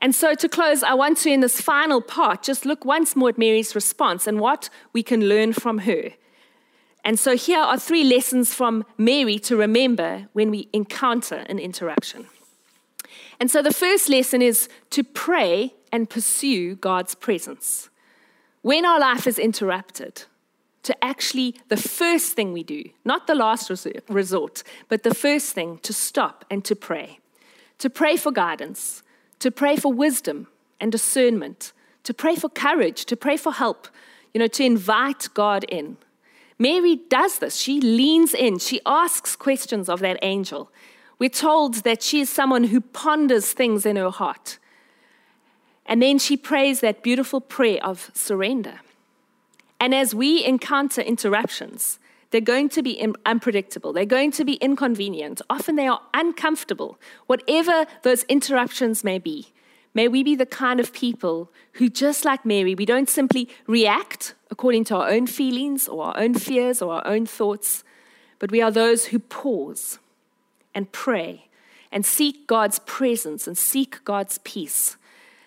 And 0.00 0.14
so, 0.14 0.34
to 0.34 0.48
close, 0.48 0.82
I 0.82 0.94
want 0.94 1.18
to, 1.18 1.30
in 1.30 1.40
this 1.40 1.60
final 1.60 2.00
part, 2.00 2.42
just 2.42 2.64
look 2.64 2.84
once 2.84 3.14
more 3.14 3.28
at 3.28 3.38
Mary's 3.38 3.74
response 3.74 4.26
and 4.26 4.40
what 4.40 4.70
we 4.92 5.02
can 5.02 5.28
learn 5.28 5.52
from 5.52 5.78
her. 5.78 6.12
And 7.04 7.18
so, 7.18 7.36
here 7.36 7.58
are 7.58 7.78
three 7.78 8.04
lessons 8.04 8.54
from 8.54 8.84
Mary 8.96 9.38
to 9.40 9.56
remember 9.56 10.28
when 10.32 10.50
we 10.50 10.68
encounter 10.72 11.44
an 11.48 11.58
interruption. 11.58 12.26
And 13.38 13.50
so, 13.50 13.60
the 13.60 13.74
first 13.74 14.08
lesson 14.08 14.40
is 14.40 14.68
to 14.90 15.04
pray 15.04 15.74
and 15.92 16.08
pursue 16.08 16.76
God's 16.76 17.14
presence. 17.14 17.90
When 18.62 18.86
our 18.86 19.00
life 19.00 19.26
is 19.26 19.38
interrupted, 19.38 20.24
to 20.82 21.04
actually, 21.04 21.56
the 21.68 21.76
first 21.76 22.32
thing 22.32 22.52
we 22.52 22.62
do, 22.62 22.84
not 23.04 23.26
the 23.26 23.34
last 23.34 23.70
resort, 24.08 24.62
but 24.88 25.02
the 25.02 25.14
first 25.14 25.52
thing, 25.52 25.78
to 25.78 25.92
stop 25.92 26.44
and 26.50 26.64
to 26.64 26.74
pray. 26.74 27.18
To 27.78 27.90
pray 27.90 28.16
for 28.16 28.32
guidance, 28.32 29.02
to 29.40 29.50
pray 29.50 29.76
for 29.76 29.92
wisdom 29.92 30.46
and 30.80 30.92
discernment, 30.92 31.72
to 32.04 32.14
pray 32.14 32.36
for 32.36 32.48
courage, 32.48 33.04
to 33.06 33.16
pray 33.16 33.36
for 33.36 33.52
help, 33.52 33.88
you 34.32 34.38
know, 34.38 34.46
to 34.46 34.64
invite 34.64 35.28
God 35.34 35.64
in. 35.64 35.96
Mary 36.58 36.96
does 37.08 37.38
this. 37.38 37.56
She 37.56 37.80
leans 37.80 38.34
in, 38.34 38.58
she 38.58 38.80
asks 38.86 39.34
questions 39.34 39.88
of 39.88 40.00
that 40.00 40.18
angel. 40.22 40.70
We're 41.18 41.30
told 41.30 41.76
that 41.84 42.02
she 42.02 42.20
is 42.20 42.30
someone 42.30 42.64
who 42.64 42.80
ponders 42.80 43.52
things 43.52 43.84
in 43.84 43.96
her 43.96 44.10
heart. 44.10 44.58
And 45.86 46.00
then 46.00 46.18
she 46.18 46.36
prays 46.36 46.80
that 46.80 47.02
beautiful 47.02 47.40
prayer 47.40 47.84
of 47.84 48.10
surrender. 48.14 48.80
And 49.80 49.94
as 49.94 50.14
we 50.14 50.44
encounter 50.44 51.00
interruptions, 51.00 51.98
they're 52.30 52.40
going 52.40 52.68
to 52.70 52.82
be 52.82 53.04
unpredictable. 53.26 53.92
They're 53.92 54.04
going 54.04 54.30
to 54.32 54.44
be 54.44 54.54
inconvenient. 54.54 55.42
Often 55.50 55.76
they 55.76 55.86
are 55.86 56.00
uncomfortable. 56.14 56.98
Whatever 57.26 57.86
those 58.02 58.22
interruptions 58.24 59.02
may 59.02 59.18
be, 59.18 59.48
may 59.94 60.06
we 60.06 60.22
be 60.22 60.36
the 60.36 60.46
kind 60.46 60.78
of 60.78 60.92
people 60.92 61.50
who, 61.74 61.88
just 61.88 62.24
like 62.24 62.46
Mary, 62.46 62.74
we 62.74 62.86
don't 62.86 63.08
simply 63.08 63.48
react 63.66 64.34
according 64.50 64.84
to 64.84 64.96
our 64.96 65.10
own 65.10 65.26
feelings 65.26 65.88
or 65.88 66.04
our 66.04 66.18
own 66.18 66.34
fears 66.34 66.80
or 66.80 66.94
our 66.94 67.06
own 67.06 67.26
thoughts, 67.26 67.82
but 68.38 68.50
we 68.50 68.62
are 68.62 68.70
those 68.70 69.06
who 69.06 69.18
pause 69.18 69.98
and 70.74 70.90
pray 70.92 71.48
and 71.90 72.06
seek 72.06 72.46
God's 72.46 72.78
presence 72.80 73.46
and 73.48 73.58
seek 73.58 74.04
God's 74.04 74.38
peace. 74.38 74.96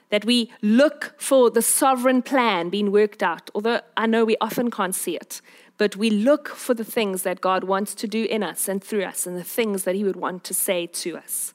That 0.10 0.26
we 0.26 0.52
look 0.62 1.16
for 1.18 1.50
the 1.50 1.64
sovereign 1.64 2.22
plan 2.22 2.70
being 2.70 2.92
worked 2.92 3.24
out, 3.24 3.50
although 3.56 3.80
I 3.98 4.06
know 4.06 4.26
we 4.26 4.38
often 4.40 4.70
can't 4.70 4.94
see 4.94 5.16
it 5.16 5.42
but 5.78 5.96
we 5.96 6.10
look 6.10 6.50
for 6.50 6.74
the 6.74 6.84
things 6.84 7.24
that 7.24 7.42
God 7.42 7.64
wants 7.64 7.96
to 7.96 8.08
do 8.08 8.26
in 8.26 8.44
us 8.44 8.68
and 8.68 8.84
through 8.84 9.04
us 9.04 9.26
and 9.26 9.38
the 9.38 9.44
things 9.44 9.84
that 9.84 9.96
He 9.96 10.04
would 10.04 10.16
want 10.16 10.44
to 10.46 10.54
say 10.54 10.88
to 10.88 11.18
us. 11.18 11.54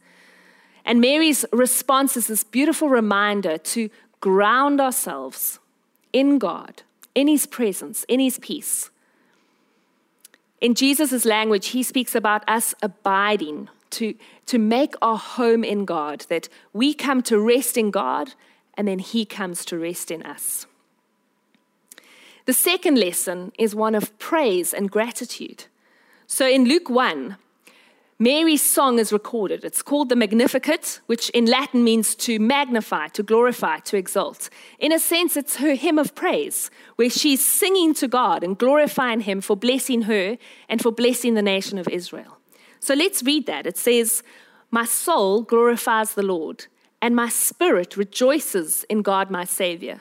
And 0.85 1.01
Mary's 1.01 1.45
response 1.53 2.17
is 2.17 2.27
this 2.27 2.45
beautiful 2.45 2.89
reminder 2.89 3.59
to 3.59 3.91
ground 4.21 4.81
ourselves 4.81 5.59
in 6.13 6.39
God, 6.39 6.83
in 7.15 7.29
His 7.29 7.47
presence, 7.47 8.05
in 8.09 8.21
His 8.21 8.39
peace. 8.39 8.91
In 10.61 10.75
Jesus' 10.75 11.25
language, 11.25 11.69
He 11.69 11.83
speaks 11.83 12.15
about 12.15 12.49
us 12.49 12.75
abiding, 12.83 13.69
to, 13.91 14.15
to 14.47 14.59
make 14.59 14.95
our 15.01 15.17
home 15.17 15.65
in 15.65 15.85
God, 15.85 16.27
that 16.29 16.49
we 16.73 16.93
come 16.93 17.23
to 17.23 17.39
rest 17.39 17.77
in 17.77 17.91
God 17.91 18.35
and 18.75 18.87
then 18.87 18.99
He 18.99 19.25
comes 19.25 19.65
to 19.67 19.79
rest 19.79 20.11
in 20.11 20.23
us. 20.23 20.67
The 22.49 22.55
second 22.55 22.97
lesson 22.97 23.53
is 23.59 23.75
one 23.75 23.95
of 23.95 24.19
praise 24.19 24.73
and 24.73 24.91
gratitude. 24.91 25.67
So 26.27 26.49
in 26.49 26.65
Luke 26.65 26.89
1, 26.89 27.37
Mary's 28.19 28.63
song 28.63 28.99
is 28.99 29.13
recorded. 29.13 29.67
It's 29.67 29.83
called 29.83 30.09
the 30.09 30.17
Magnificat, 30.17 31.01
which 31.05 31.29
in 31.35 31.45
Latin 31.45 31.85
means 31.85 32.15
to 32.15 32.39
magnify, 32.39 33.09
to 33.09 33.23
glorify, 33.23 33.81
to 33.81 33.99
exalt. 33.99 34.49
In 34.79 34.93
a 34.93 34.99
sense, 34.99 35.37
it's 35.37 35.57
her 35.57 35.75
hymn 35.75 35.99
of 35.99 36.15
praise, 36.15 36.71
where 36.97 37.11
she's 37.11 37.45
singing 37.45 37.93
to 37.97 38.09
God 38.09 38.43
and 38.43 38.57
glorifying 38.57 39.21
Him 39.21 39.43
for 39.43 39.55
blessing 39.55 40.03
her 40.13 40.39
and 40.71 40.81
for 40.81 40.91
blessing 40.91 41.35
the 41.35 41.43
nation 41.43 41.77
of 41.77 41.87
Israel. 41.89 42.39
So 42.81 42.95
let's 42.95 43.23
read 43.23 43.45
that. 43.45 43.67
It 43.67 43.77
says, 43.77 44.23
My 44.71 44.87
soul 44.87 45.43
glorifies 45.43 46.15
the 46.15 46.23
Lord, 46.23 46.65
and 47.03 47.15
my 47.15 47.29
spirit 47.29 47.99
rejoices 47.99 48.85
in 48.85 49.03
God 49.03 49.31
my 49.31 49.45
Savior 49.45 50.01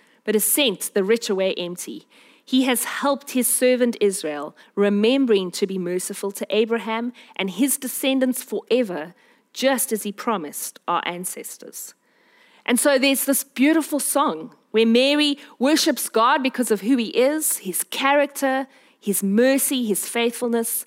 but 0.23 0.35
has 0.35 0.43
sent 0.43 0.93
the 0.93 1.03
rich 1.03 1.29
away 1.29 1.53
empty. 1.55 2.07
He 2.43 2.63
has 2.63 2.83
helped 2.83 3.31
his 3.31 3.47
servant 3.47 3.95
Israel, 4.01 4.55
remembering 4.75 5.51
to 5.51 5.67
be 5.67 5.77
merciful 5.77 6.31
to 6.33 6.45
Abraham 6.49 7.13
and 7.35 7.49
his 7.49 7.77
descendants 7.77 8.43
forever, 8.43 9.13
just 9.53 9.91
as 9.91 10.03
he 10.03 10.11
promised 10.11 10.79
our 10.87 11.01
ancestors. 11.05 11.93
And 12.65 12.79
so 12.79 12.97
there's 12.97 13.25
this 13.25 13.43
beautiful 13.43 13.99
song 13.99 14.53
where 14.71 14.85
Mary 14.85 15.37
worships 15.59 16.09
God 16.09 16.43
because 16.43 16.71
of 16.71 16.81
who 16.81 16.97
he 16.97 17.09
is, 17.09 17.59
his 17.59 17.83
character, 17.83 18.67
his 18.99 19.23
mercy, 19.23 19.85
his 19.85 20.07
faithfulness. 20.07 20.85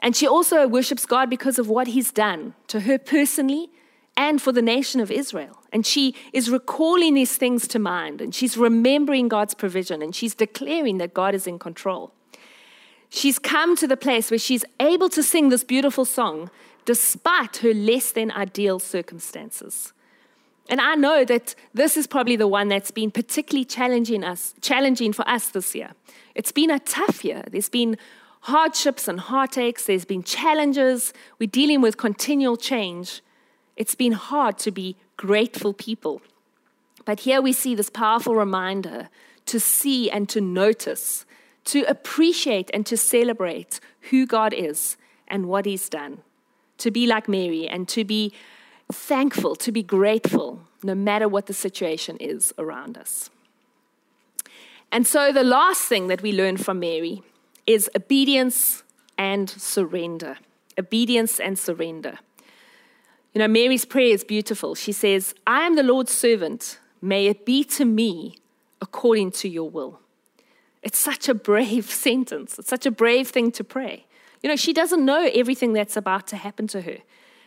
And 0.00 0.16
she 0.16 0.26
also 0.26 0.66
worships 0.66 1.06
God 1.06 1.30
because 1.30 1.58
of 1.58 1.68
what 1.68 1.88
he's 1.88 2.10
done 2.10 2.54
to 2.68 2.80
her 2.80 2.98
personally 2.98 3.70
and 4.16 4.40
for 4.40 4.52
the 4.52 4.62
nation 4.62 5.00
of 5.00 5.10
Israel. 5.10 5.62
And 5.72 5.84
she 5.84 6.14
is 6.32 6.50
recalling 6.50 7.14
these 7.14 7.36
things 7.36 7.66
to 7.68 7.78
mind 7.78 8.20
and 8.20 8.34
she's 8.34 8.56
remembering 8.56 9.28
God's 9.28 9.54
provision 9.54 10.02
and 10.02 10.14
she's 10.14 10.34
declaring 10.34 10.98
that 10.98 11.14
God 11.14 11.34
is 11.34 11.46
in 11.46 11.58
control. 11.58 12.12
She's 13.08 13.38
come 13.38 13.76
to 13.76 13.86
the 13.86 13.96
place 13.96 14.30
where 14.30 14.38
she's 14.38 14.64
able 14.80 15.08
to 15.10 15.22
sing 15.22 15.48
this 15.48 15.64
beautiful 15.64 16.04
song 16.04 16.50
despite 16.84 17.58
her 17.58 17.72
less 17.72 18.12
than 18.12 18.30
ideal 18.32 18.78
circumstances. 18.78 19.92
And 20.68 20.80
I 20.80 20.94
know 20.94 21.24
that 21.24 21.54
this 21.74 21.96
is 21.96 22.06
probably 22.06 22.36
the 22.36 22.48
one 22.48 22.68
that's 22.68 22.90
been 22.90 23.10
particularly 23.10 23.64
challenging 23.64 24.24
us, 24.24 24.54
challenging 24.60 25.12
for 25.12 25.28
us 25.28 25.48
this 25.48 25.74
year. 25.74 25.90
It's 26.34 26.52
been 26.52 26.70
a 26.70 26.78
tough 26.78 27.24
year. 27.24 27.44
There's 27.50 27.68
been 27.68 27.98
hardships 28.40 29.08
and 29.08 29.20
heartaches, 29.20 29.86
there's 29.86 30.04
been 30.04 30.22
challenges. 30.22 31.12
We're 31.38 31.48
dealing 31.48 31.80
with 31.80 31.96
continual 31.96 32.56
change. 32.56 33.22
It's 33.76 33.94
been 33.94 34.12
hard 34.12 34.58
to 34.58 34.70
be 34.70 34.96
grateful 35.16 35.72
people. 35.72 36.22
But 37.04 37.20
here 37.20 37.42
we 37.42 37.52
see 37.52 37.74
this 37.74 37.90
powerful 37.90 38.34
reminder 38.34 39.08
to 39.46 39.60
see 39.60 40.10
and 40.10 40.28
to 40.28 40.40
notice, 40.40 41.24
to 41.66 41.82
appreciate 41.82 42.70
and 42.72 42.86
to 42.86 42.96
celebrate 42.96 43.80
who 44.10 44.26
God 44.26 44.54
is 44.54 44.96
and 45.28 45.46
what 45.46 45.66
He's 45.66 45.88
done. 45.88 46.22
To 46.78 46.90
be 46.90 47.06
like 47.06 47.28
Mary 47.28 47.68
and 47.68 47.88
to 47.88 48.04
be 48.04 48.32
thankful, 48.90 49.54
to 49.56 49.72
be 49.72 49.82
grateful, 49.82 50.60
no 50.82 50.94
matter 50.94 51.28
what 51.28 51.46
the 51.46 51.54
situation 51.54 52.16
is 52.18 52.52
around 52.58 52.98
us. 52.98 53.30
And 54.90 55.06
so, 55.06 55.32
the 55.32 55.44
last 55.44 55.82
thing 55.82 56.08
that 56.08 56.22
we 56.22 56.32
learn 56.32 56.56
from 56.56 56.78
Mary 56.78 57.22
is 57.66 57.90
obedience 57.96 58.82
and 59.18 59.48
surrender. 59.48 60.38
Obedience 60.78 61.40
and 61.40 61.58
surrender. 61.58 62.18
You 63.34 63.40
know, 63.40 63.48
Mary's 63.48 63.84
prayer 63.84 64.14
is 64.14 64.22
beautiful. 64.22 64.76
She 64.76 64.92
says, 64.92 65.34
I 65.44 65.62
am 65.62 65.74
the 65.74 65.82
Lord's 65.82 66.12
servant. 66.12 66.78
May 67.02 67.26
it 67.26 67.44
be 67.44 67.64
to 67.64 67.84
me 67.84 68.36
according 68.80 69.32
to 69.32 69.48
your 69.48 69.68
will. 69.68 70.00
It's 70.82 70.98
such 70.98 71.28
a 71.28 71.34
brave 71.34 71.90
sentence. 71.90 72.58
It's 72.58 72.68
such 72.68 72.86
a 72.86 72.92
brave 72.92 73.28
thing 73.28 73.50
to 73.52 73.64
pray. 73.64 74.06
You 74.42 74.48
know, 74.48 74.56
she 74.56 74.72
doesn't 74.72 75.04
know 75.04 75.28
everything 75.34 75.72
that's 75.72 75.96
about 75.96 76.28
to 76.28 76.36
happen 76.36 76.68
to 76.68 76.82
her. 76.82 76.98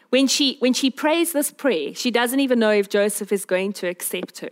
When 0.09 0.27
she, 0.27 0.57
when 0.59 0.73
she 0.73 0.89
prays 0.89 1.31
this 1.31 1.51
prayer, 1.51 1.93
she 1.93 2.11
doesn't 2.11 2.39
even 2.39 2.59
know 2.59 2.71
if 2.71 2.89
Joseph 2.89 3.31
is 3.31 3.45
going 3.45 3.73
to 3.73 3.87
accept 3.87 4.39
her. 4.39 4.49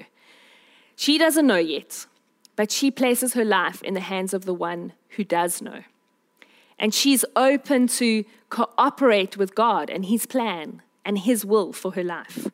She 0.95 1.17
doesn't 1.17 1.48
know 1.48 1.58
yet, 1.58 2.06
but 2.56 2.71
she 2.71 2.91
places 2.91 3.34
her 3.34 3.43
life 3.43 3.82
in 3.84 3.93
the 3.93 4.00
hands 4.00 4.34
of 4.34 4.45
the 4.45 4.54
one 4.54 4.93
who 5.10 5.24
does 5.24 5.62
know. 5.62 5.84
And 6.78 6.93
she's 6.93 7.26
open 7.36 7.88
to 7.88 8.26
cooperate 8.50 9.38
with 9.38 9.56
God 9.56 9.89
and 9.89 10.06
his 10.06 10.26
plan 10.26 10.82
and 11.06 11.20
his 11.20 11.46
will 11.46 11.72
for 11.72 11.91
her 11.91 12.04
life. 12.04 12.48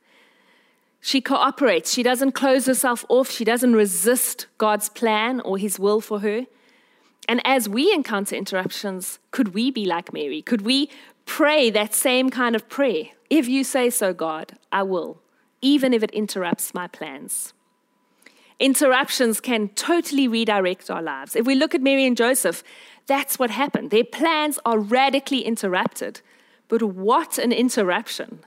She 1.00 1.22
cooperates. 1.22 1.92
She 1.92 2.04
doesn't 2.04 2.34
close 2.34 2.68
herself 2.68 3.06
off. 3.10 3.32
She 3.32 3.44
doesn't 3.44 3.74
resist 3.74 4.46
God's 4.58 4.90
plan 4.90 5.42
or 5.42 5.58
his 5.58 5.80
will 5.80 6.02
for 6.02 6.20
her. 6.20 6.46
And 7.28 7.42
as 7.46 7.70
we 7.70 7.92
encounter 7.94 8.36
interruptions, 8.36 9.20
could 9.32 9.54
we 9.54 9.72
be 9.72 9.86
like 9.86 10.14
Mary? 10.14 10.42
Could 10.42 10.62
we 10.62 10.90
pray 11.26 11.70
that 11.70 11.94
same 11.94 12.30
kind 12.30 12.56
of 12.56 12.68
prayer. 12.70 13.06
If 13.30 13.48
you 13.48 13.64
say 13.64 13.90
so, 13.90 14.14
God, 14.14 14.58
I 14.72 14.84
will, 14.84 15.22
even 15.62 15.94
if 15.94 16.04
it 16.04 16.12
interrupts 16.12 16.74
my 16.74 16.88
plans. 16.88 17.54
Interruptions 18.60 19.40
can 19.40 19.70
totally 19.70 20.28
redirect 20.28 20.92
our 20.92 21.02
lives. 21.02 21.36
If 21.36 21.46
we 21.46 21.56
look 21.56 21.74
at 21.74 21.82
Mary 21.82 22.06
and 22.06 22.18
Joseph, 22.18 22.64
that's 23.08 23.40
what 23.40 23.50
happened. 23.50 23.90
Their 23.90 24.04
plans 24.04 24.60
are 24.66 24.78
radically 24.78 25.40
interrupted. 25.42 26.22
But 26.72 26.82
what 26.82 27.38
an 27.38 27.52
interruption! 27.52 28.40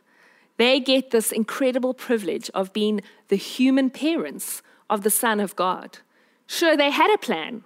They 0.56 0.80
get 0.80 1.10
this 1.10 1.30
incredible 1.30 1.94
privilege 1.94 2.50
of 2.54 2.72
being 2.72 3.02
the 3.28 3.36
human 3.36 3.90
parents 3.90 4.62
of 4.88 5.02
the 5.02 5.10
Son 5.10 5.38
of 5.38 5.54
God. 5.54 5.98
Sure, 6.46 6.76
they 6.76 6.90
had 6.90 7.12
a 7.14 7.18
plan, 7.18 7.64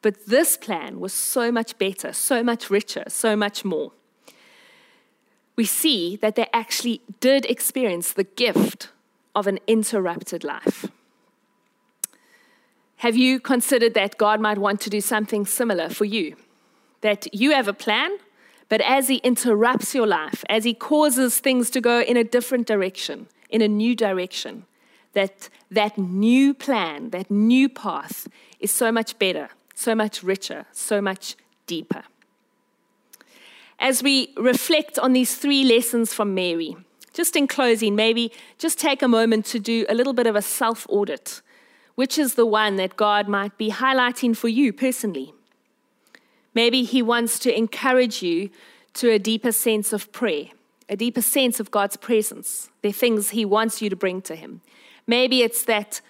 but 0.00 0.26
this 0.26 0.56
plan 0.56 1.00
was 1.00 1.12
so 1.12 1.52
much 1.52 1.76
better, 1.78 2.12
so 2.12 2.42
much 2.42 2.70
richer, 2.70 3.04
so 3.08 3.36
much 3.36 3.64
more 3.64 3.92
we 5.58 5.64
see 5.64 6.14
that 6.14 6.36
they 6.36 6.46
actually 6.52 7.00
did 7.18 7.44
experience 7.46 8.12
the 8.12 8.22
gift 8.22 8.90
of 9.34 9.48
an 9.48 9.58
interrupted 9.66 10.44
life. 10.44 10.86
Have 12.98 13.16
you 13.16 13.40
considered 13.40 13.94
that 13.94 14.18
God 14.18 14.40
might 14.40 14.58
want 14.58 14.80
to 14.82 14.90
do 14.90 15.00
something 15.00 15.44
similar 15.44 15.88
for 15.88 16.04
you? 16.04 16.36
That 17.00 17.34
you 17.34 17.50
have 17.50 17.66
a 17.66 17.72
plan, 17.72 18.18
but 18.68 18.80
as 18.80 19.08
He 19.08 19.16
interrupts 19.16 19.94
your 19.94 20.06
life, 20.06 20.44
as 20.48 20.64
He 20.64 20.74
causes 20.74 21.38
things 21.38 21.70
to 21.70 21.80
go 21.80 22.00
in 22.00 22.16
a 22.16 22.24
different 22.24 22.66
direction, 22.66 23.28
in 23.50 23.62
a 23.62 23.68
new 23.68 23.94
direction, 23.94 24.64
that 25.12 25.48
that 25.70 25.96
new 25.98 26.54
plan, 26.54 27.10
that 27.10 27.30
new 27.30 27.68
path 27.68 28.28
is 28.60 28.70
so 28.70 28.92
much 28.92 29.18
better, 29.18 29.50
so 29.74 29.94
much 29.94 30.22
richer, 30.22 30.66
so 30.72 31.00
much 31.00 31.36
deeper 31.66 32.04
as 33.78 34.02
we 34.02 34.32
reflect 34.36 34.98
on 34.98 35.12
these 35.12 35.36
three 35.36 35.64
lessons 35.64 36.12
from 36.12 36.34
Mary. 36.34 36.76
Just 37.12 37.36
in 37.36 37.46
closing, 37.46 37.94
maybe 37.96 38.32
just 38.58 38.78
take 38.78 39.02
a 39.02 39.08
moment 39.08 39.44
to 39.46 39.58
do 39.58 39.86
a 39.88 39.94
little 39.94 40.12
bit 40.12 40.26
of 40.26 40.36
a 40.36 40.42
self 40.42 40.86
audit. 40.88 41.42
Which 41.94 42.16
is 42.16 42.34
the 42.34 42.46
one 42.46 42.76
that 42.76 42.96
God 42.96 43.26
might 43.28 43.58
be 43.58 43.70
highlighting 43.70 44.36
for 44.36 44.48
you 44.48 44.72
personally? 44.72 45.34
Maybe 46.62 46.82
He 46.82 47.02
wants 47.02 47.38
to 47.40 47.56
encourage 47.56 48.22
you 48.22 48.50
to 48.94 49.10
a 49.10 49.18
deeper 49.30 49.52
sense 49.52 49.92
of 49.92 50.10
prayer, 50.10 50.46
a 50.88 50.96
deeper 50.96 51.22
sense 51.22 51.60
of 51.60 51.70
God's 51.70 51.96
presence, 51.96 52.70
the 52.82 52.92
things 52.92 53.30
He 53.30 53.44
wants 53.44 53.80
you 53.82 53.88
to 53.90 53.96
bring 54.04 54.20
to 54.22 54.34
Him. 54.34 54.60
Maybe 55.06 55.42
it's 55.42 55.62
that 55.64 56.00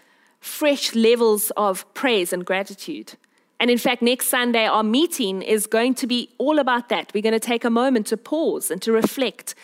fresh 0.40 0.94
levels 0.94 1.52
of 1.56 1.84
praise 1.94 2.32
and 2.32 2.44
gratitude 2.44 3.14
and 3.60 3.70
in 3.70 3.78
fact, 3.78 4.02
next 4.02 4.28
Sunday, 4.28 4.66
our 4.66 4.84
meeting 4.84 5.42
is 5.42 5.66
going 5.66 5.94
to 5.94 6.06
be 6.06 6.30
all 6.38 6.58
about 6.58 6.88
that. 6.90 7.10
We're 7.12 7.22
going 7.22 7.32
to 7.32 7.40
take 7.40 7.64
a 7.64 7.70
moment 7.70 8.06
to 8.08 8.16
pause 8.16 8.70
and 8.70 8.80
to 8.82 8.92
reflect 8.92 9.54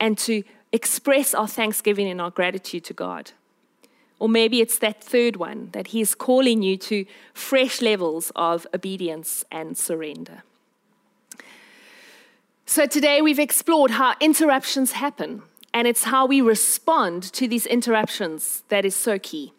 and 0.00 0.18
to 0.18 0.42
express 0.72 1.32
our 1.32 1.46
thanksgiving 1.46 2.08
and 2.08 2.20
our 2.20 2.30
gratitude 2.30 2.84
to 2.84 2.92
God. 2.92 3.32
Or 4.18 4.28
maybe 4.28 4.60
it's 4.60 4.78
that 4.78 5.02
third 5.02 5.36
one 5.36 5.70
that 5.72 5.88
He's 5.88 6.14
calling 6.14 6.62
you 6.62 6.76
to 6.78 7.04
fresh 7.34 7.82
levels 7.82 8.32
of 8.34 8.66
obedience 8.74 9.44
and 9.50 9.76
surrender. 9.76 10.42
So 12.64 12.86
today 12.86 13.22
we've 13.22 13.38
explored 13.38 13.92
how 13.92 14.14
interruptions 14.20 14.92
happen, 14.92 15.42
and 15.72 15.86
it's 15.86 16.04
how 16.04 16.26
we 16.26 16.40
respond 16.40 17.22
to 17.34 17.46
these 17.46 17.66
interruptions 17.66 18.64
that 18.68 18.84
is 18.84 18.96
so 18.96 19.18
key 19.18 19.52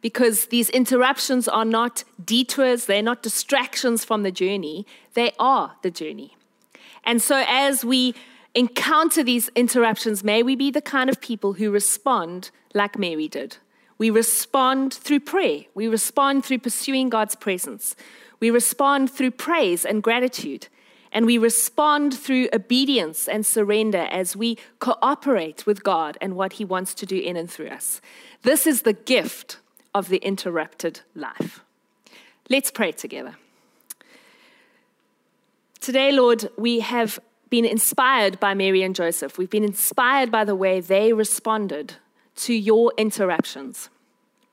because 0.00 0.46
these 0.46 0.70
interruptions 0.70 1.48
are 1.48 1.64
not 1.64 2.04
detours, 2.22 2.86
they're 2.86 3.02
not 3.02 3.22
distractions 3.22 4.04
from 4.04 4.22
the 4.22 4.30
journey, 4.30 4.86
they 5.14 5.32
are 5.38 5.76
the 5.82 5.90
journey. 5.90 6.36
And 7.04 7.20
so, 7.22 7.44
as 7.46 7.84
we 7.84 8.14
encounter 8.54 9.22
these 9.22 9.48
interruptions, 9.54 10.24
may 10.24 10.42
we 10.42 10.56
be 10.56 10.70
the 10.70 10.82
kind 10.82 11.08
of 11.08 11.20
people 11.20 11.54
who 11.54 11.70
respond 11.70 12.50
like 12.74 12.98
Mary 12.98 13.28
did. 13.28 13.58
We 14.00 14.08
respond 14.08 14.94
through 14.94 15.20
prayer, 15.20 15.64
we 15.74 15.86
respond 15.86 16.42
through 16.42 16.60
pursuing 16.60 17.10
God's 17.10 17.34
presence, 17.34 17.94
we 18.40 18.50
respond 18.50 19.10
through 19.10 19.32
praise 19.32 19.84
and 19.84 20.02
gratitude. 20.02 20.68
And 21.12 21.26
we 21.26 21.38
respond 21.38 22.14
through 22.14 22.48
obedience 22.52 23.26
and 23.26 23.44
surrender 23.44 24.06
as 24.12 24.36
we 24.36 24.56
cooperate 24.78 25.66
with 25.66 25.82
God 25.82 26.16
and 26.20 26.36
what 26.36 26.52
He 26.54 26.64
wants 26.64 26.94
to 26.94 27.04
do 27.04 27.18
in 27.18 27.36
and 27.36 27.50
through 27.50 27.66
us. 27.66 28.00
This 28.42 28.64
is 28.64 28.82
the 28.82 28.92
gift 28.92 29.58
of 29.92 30.08
the 30.08 30.18
interrupted 30.18 31.00
life. 31.16 31.64
Let's 32.48 32.70
pray 32.70 32.92
together. 32.92 33.34
Today, 35.80 36.12
Lord, 36.12 36.48
we 36.56 36.78
have 36.78 37.18
been 37.50 37.64
inspired 37.64 38.38
by 38.38 38.54
Mary 38.54 38.84
and 38.84 38.94
Joseph. 38.94 39.36
We've 39.36 39.50
been 39.50 39.64
inspired 39.64 40.30
by 40.30 40.44
the 40.44 40.54
way 40.54 40.78
they 40.78 41.12
responded 41.12 41.96
to 42.40 42.54
your 42.54 42.92
interruptions. 42.96 43.90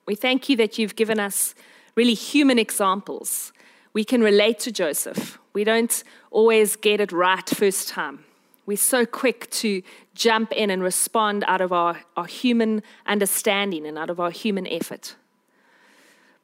We 0.06 0.16
thank 0.16 0.50
you 0.50 0.56
that 0.58 0.78
you've 0.78 0.96
given 0.96 1.20
us 1.20 1.56
really 1.96 2.14
human 2.14 2.60
examples. 2.60 3.52
We 3.94 4.04
can 4.04 4.22
relate 4.22 4.60
to 4.60 4.72
Joseph. 4.72 5.40
We 5.54 5.64
don't 5.64 6.04
always 6.32 6.76
get 6.76 7.02
it 7.02 7.12
right 7.12 7.50
first 7.50 7.90
time. 7.90 8.24
We're 8.66 8.78
so 8.78 9.06
quick 9.06 9.50
to 9.52 9.82
jump 10.14 10.52
in 10.52 10.70
and 10.70 10.84
respond 10.84 11.46
out 11.48 11.62
of 11.62 11.72
our, 11.72 12.02
our 12.16 12.26
human 12.26 12.84
understanding 13.06 13.86
and 13.88 13.98
out 13.98 14.10
of 14.10 14.20
our 14.20 14.32
human 14.32 14.68
effort. 14.68 15.16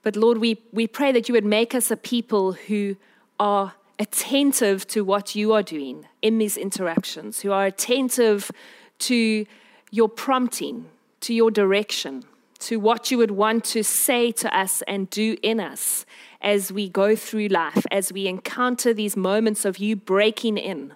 But 0.04 0.16
Lord, 0.16 0.38
we, 0.38 0.62
we 0.72 0.88
pray 0.88 1.12
that 1.12 1.28
you 1.28 1.34
would 1.34 1.46
make 1.46 1.76
us 1.76 1.92
a 1.92 1.98
people 1.98 2.54
who 2.54 2.96
are 3.40 3.74
attentive 4.00 4.88
to 4.88 5.04
what 5.04 5.36
you 5.36 5.54
are 5.54 5.64
doing 5.64 6.06
in 6.22 6.38
these 6.38 6.58
interactions, 6.58 7.42
who 7.42 7.52
are 7.52 7.66
attentive 7.66 8.52
to 9.00 9.46
your 9.92 10.10
prompting, 10.10 10.86
to 11.24 11.34
your 11.34 11.52
direction, 11.52 12.24
to 12.60 12.78
what 12.78 13.10
you 13.10 13.18
would 13.18 13.32
want 13.32 13.64
to 13.64 13.84
say 13.84 14.32
to 14.32 14.56
us 14.58 14.82
and 14.84 15.10
do 15.10 15.38
in 15.42 15.60
us 15.60 16.06
as 16.42 16.72
we 16.72 16.90
go 16.90 17.16
through 17.16 17.48
life, 17.48 17.86
as 17.92 18.12
we 18.12 18.28
encounter 18.28 18.94
these 18.94 19.16
moments 19.16 19.66
of 19.66 19.78
you 19.78 19.96
breaking 19.96 20.58
in. 20.58 20.94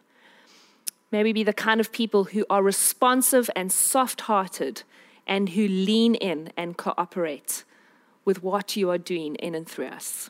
May 1.11 1.23
we 1.23 1.31
be 1.31 1.43
the 1.43 1.53
kind 1.53 1.79
of 1.79 1.91
people 1.91 2.25
who 2.25 2.45
are 2.49 2.61
responsive 2.61 3.49
and 3.55 3.71
soft 3.71 4.21
hearted 4.21 4.83
and 5.25 5.49
who 5.49 5.67
lean 5.67 6.15
in 6.15 6.51
and 6.57 6.77
cooperate 6.77 7.63
with 8.25 8.43
what 8.43 8.75
you 8.75 8.89
are 8.89 8.97
doing 8.97 9.35
in 9.35 9.55
and 9.55 9.67
through 9.67 9.87
us. 9.87 10.29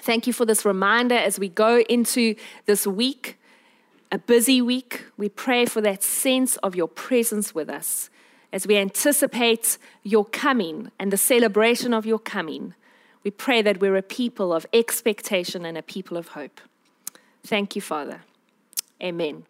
Thank 0.00 0.26
you 0.26 0.32
for 0.32 0.44
this 0.44 0.64
reminder 0.64 1.14
as 1.14 1.38
we 1.38 1.48
go 1.48 1.78
into 1.82 2.34
this 2.66 2.84
week, 2.84 3.38
a 4.10 4.18
busy 4.18 4.60
week. 4.60 5.04
We 5.16 5.28
pray 5.28 5.66
for 5.66 5.80
that 5.82 6.02
sense 6.02 6.56
of 6.58 6.74
your 6.74 6.88
presence 6.88 7.54
with 7.54 7.70
us 7.70 8.10
as 8.52 8.66
we 8.66 8.76
anticipate 8.76 9.78
your 10.02 10.24
coming 10.24 10.90
and 10.98 11.12
the 11.12 11.16
celebration 11.16 11.94
of 11.94 12.04
your 12.04 12.18
coming. 12.18 12.74
We 13.24 13.30
pray 13.30 13.62
that 13.62 13.80
we're 13.80 13.96
a 13.96 14.02
people 14.02 14.52
of 14.52 14.66
expectation 14.72 15.64
and 15.64 15.78
a 15.78 15.82
people 15.82 16.16
of 16.16 16.28
hope. 16.28 16.60
Thank 17.44 17.74
you, 17.74 17.82
Father. 17.82 18.22
Amen. 19.02 19.44